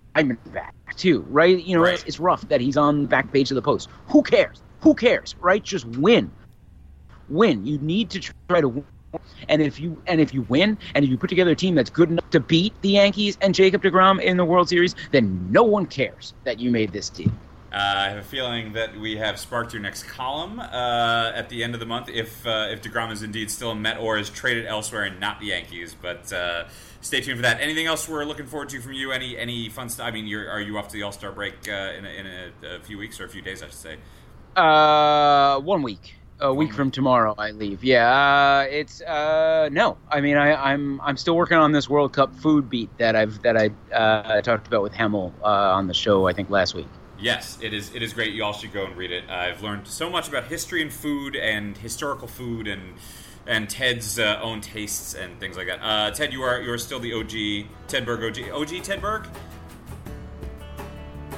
back 0.54 0.76
too, 0.96 1.26
right? 1.30 1.64
You 1.64 1.78
know, 1.78 1.84
right. 1.84 1.96
It's, 1.96 2.04
it's 2.04 2.20
rough 2.20 2.48
that 2.50 2.62
he's 2.62 2.78
on 2.78 3.04
the 3.04 3.08
back 3.08 3.32
page 3.32 3.52
of 3.52 3.56
the 3.56 3.62
post. 3.62 3.90
Who 4.08 4.22
cares? 4.22 4.62
Who 4.82 4.94
cares, 4.94 5.36
right? 5.40 5.64
Just 5.64 5.86
win, 5.86 6.32
win. 7.28 7.66
You 7.66 7.78
need 7.80 8.10
to 8.12 8.20
try 8.20 8.62
to 8.62 8.70
win. 8.70 8.86
And 9.48 9.62
if 9.62 9.80
you 9.80 10.00
and 10.06 10.22
if 10.22 10.36
you 10.36 10.44
win, 10.44 10.78
and 10.94 11.04
if 11.04 11.10
you 11.10 11.18
put 11.18 11.30
together 11.30 11.52
a 11.52 11.56
team 11.56 11.74
that's 11.74 11.90
good 11.90 12.12
enough 12.12 12.30
to 12.30 12.40
beat 12.40 12.80
the 12.82 12.90
Yankees 12.90 13.40
and 13.42 13.56
Jacob 13.56 13.82
Degrom 13.82 14.22
in 14.22 14.38
the 14.38 14.46
World 14.46 14.70
Series, 14.70 14.96
then 15.12 15.48
no 15.52 15.64
one 15.64 15.88
cares 15.88 16.36
that 16.44 16.60
you 16.60 16.70
made 16.70 16.92
this 16.92 17.10
team. 17.10 17.36
Uh, 17.72 17.76
I 17.76 18.10
have 18.10 18.18
a 18.18 18.24
feeling 18.24 18.74
that 18.74 19.00
we 19.00 19.18
have 19.18 19.40
sparked 19.40 19.74
your 19.74 19.82
next 19.82 20.04
column 20.04 20.60
uh, 20.60 21.32
at 21.36 21.50
the 21.50 21.64
end 21.64 21.76
of 21.76 21.80
the 21.80 21.86
month 21.86 22.10
if 22.10 22.46
uh, 22.48 22.68
if 22.72 22.82
Degrom 22.82 23.12
is 23.12 23.22
indeed 23.22 23.52
still 23.52 23.72
in 23.72 23.82
Met 23.82 24.00
or 24.00 24.18
is 24.18 24.32
traded 24.32 24.66
elsewhere 24.66 25.04
and 25.04 25.20
not 25.20 25.40
the 25.40 25.48
Yankees. 25.48 25.96
But 26.00 26.34
uh, 26.34 26.68
stay 27.02 27.22
tuned 27.22 27.38
for 27.38 27.44
that. 27.44 27.62
Anything 27.62 27.86
else 27.86 28.10
we're 28.10 28.26
looking 28.26 28.48
forward 28.48 28.70
to 28.70 28.82
from 28.82 28.94
you? 28.94 29.12
Any 29.12 29.38
any 29.38 29.70
fun 29.70 29.88
stuff? 29.90 30.08
I 30.08 30.12
mean, 30.12 30.34
are 30.34 30.60
you 30.60 30.80
off 30.80 30.88
to 30.88 30.94
the 30.94 31.04
All 31.04 31.12
Star 31.12 31.32
break 31.32 31.54
uh, 31.68 31.94
in, 31.96 32.06
a, 32.06 32.10
in 32.10 32.26
a, 32.26 32.76
a, 32.78 32.80
few 32.80 32.98
weeks 32.98 33.20
or 33.20 33.26
a 33.26 33.30
few 33.30 33.44
days? 33.44 33.62
I 33.62 33.68
should 33.68 33.76
say. 33.76 33.98
Uh, 34.56 35.60
one 35.60 35.84
week. 35.84 36.16
A 36.42 36.54
week 36.54 36.72
from 36.72 36.90
tomorrow, 36.90 37.36
I 37.38 37.52
leave. 37.52 37.84
Yeah, 37.84 38.62
it's 38.62 39.02
no. 39.02 39.98
I 40.10 40.22
mean, 40.22 40.38
I, 40.38 40.52
am 40.52 41.02
I'm, 41.02 41.02
I'm 41.02 41.18
still 41.18 41.36
working 41.36 41.58
on 41.58 41.74
this 41.74 41.90
World 41.90 42.14
Cup 42.14 42.34
food 42.34 42.70
beat 42.70 42.90
that 42.98 43.16
I've 43.16 43.42
that 43.42 43.58
I 43.58 44.42
talked 44.42 44.66
about 44.66 44.82
with 44.82 44.94
Hemal 44.94 45.34
on 45.44 45.88
the 45.88 45.94
show. 45.94 46.28
I 46.28 46.34
think 46.34 46.50
last 46.50 46.74
week. 46.74 46.88
Yes, 47.22 47.58
it 47.62 47.74
is. 47.74 47.94
It 47.94 48.02
is 48.02 48.14
great. 48.14 48.34
You 48.34 48.44
all 48.44 48.54
should 48.54 48.72
go 48.72 48.86
and 48.86 48.96
read 48.96 49.12
it. 49.12 49.30
I've 49.30 49.62
learned 49.62 49.88
so 49.88 50.10
much 50.10 50.28
about 50.28 50.46
history 50.46 50.82
and 50.82 50.92
food 50.92 51.36
and 51.36 51.78
historical 51.78 52.28
food 52.28 52.68
and 52.68 52.94
and 53.48 53.70
Ted's 53.70 54.20
uh, 54.20 54.40
own 54.42 54.62
tastes 54.62 55.16
and 55.16 55.40
things 55.40 55.58
like 55.58 55.68
that. 55.68 55.80
Uh, 55.82 56.12
Ted, 56.12 56.32
you 56.32 56.44
are 56.44 56.62
you 56.62 56.72
are 56.72 56.78
still 56.78 57.00
the 57.00 57.14
OG 57.14 57.68
Ted 57.88 58.06
Berg 58.06 58.24
OG 58.24 58.50
OG 58.52 58.84
Ted 58.84 59.02
Berg. 59.02 59.28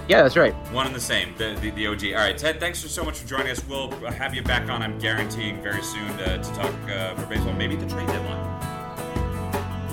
Yeah, 0.08 0.24
that's 0.24 0.36
right. 0.36 0.54
One 0.74 0.88
and 0.88 0.96
the 0.96 1.00
same, 1.00 1.34
the, 1.38 1.58
the, 1.62 1.70
the 1.72 1.88
OG. 1.88 2.06
All 2.08 2.14
right, 2.16 2.38
Ted, 2.38 2.60
thanks 2.60 2.82
for 2.82 2.90
so 2.90 3.04
much 3.04 3.20
for 3.20 3.28
joining 3.28 3.50
us. 3.50 3.64
We'll 3.66 3.92
have 4.12 4.36
you 4.36 4.42
back 4.42 4.70
on, 4.70 4.82
I'm 4.82 5.00
guaranteeing, 5.00 5.62
very 5.62 5.82
soon 5.82 6.18
to, 6.18 6.38
to 6.38 6.54
talk 6.54 6.74
uh, 6.90 7.16
for 7.16 7.26
baseball, 7.28 7.54
maybe 7.54 7.78
the 7.78 7.88
trade 7.88 8.08
deadline. 8.08 8.40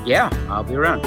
Yeah, 0.04 0.28
I'll 0.48 0.64
be 0.64 0.74
around. 0.74 1.04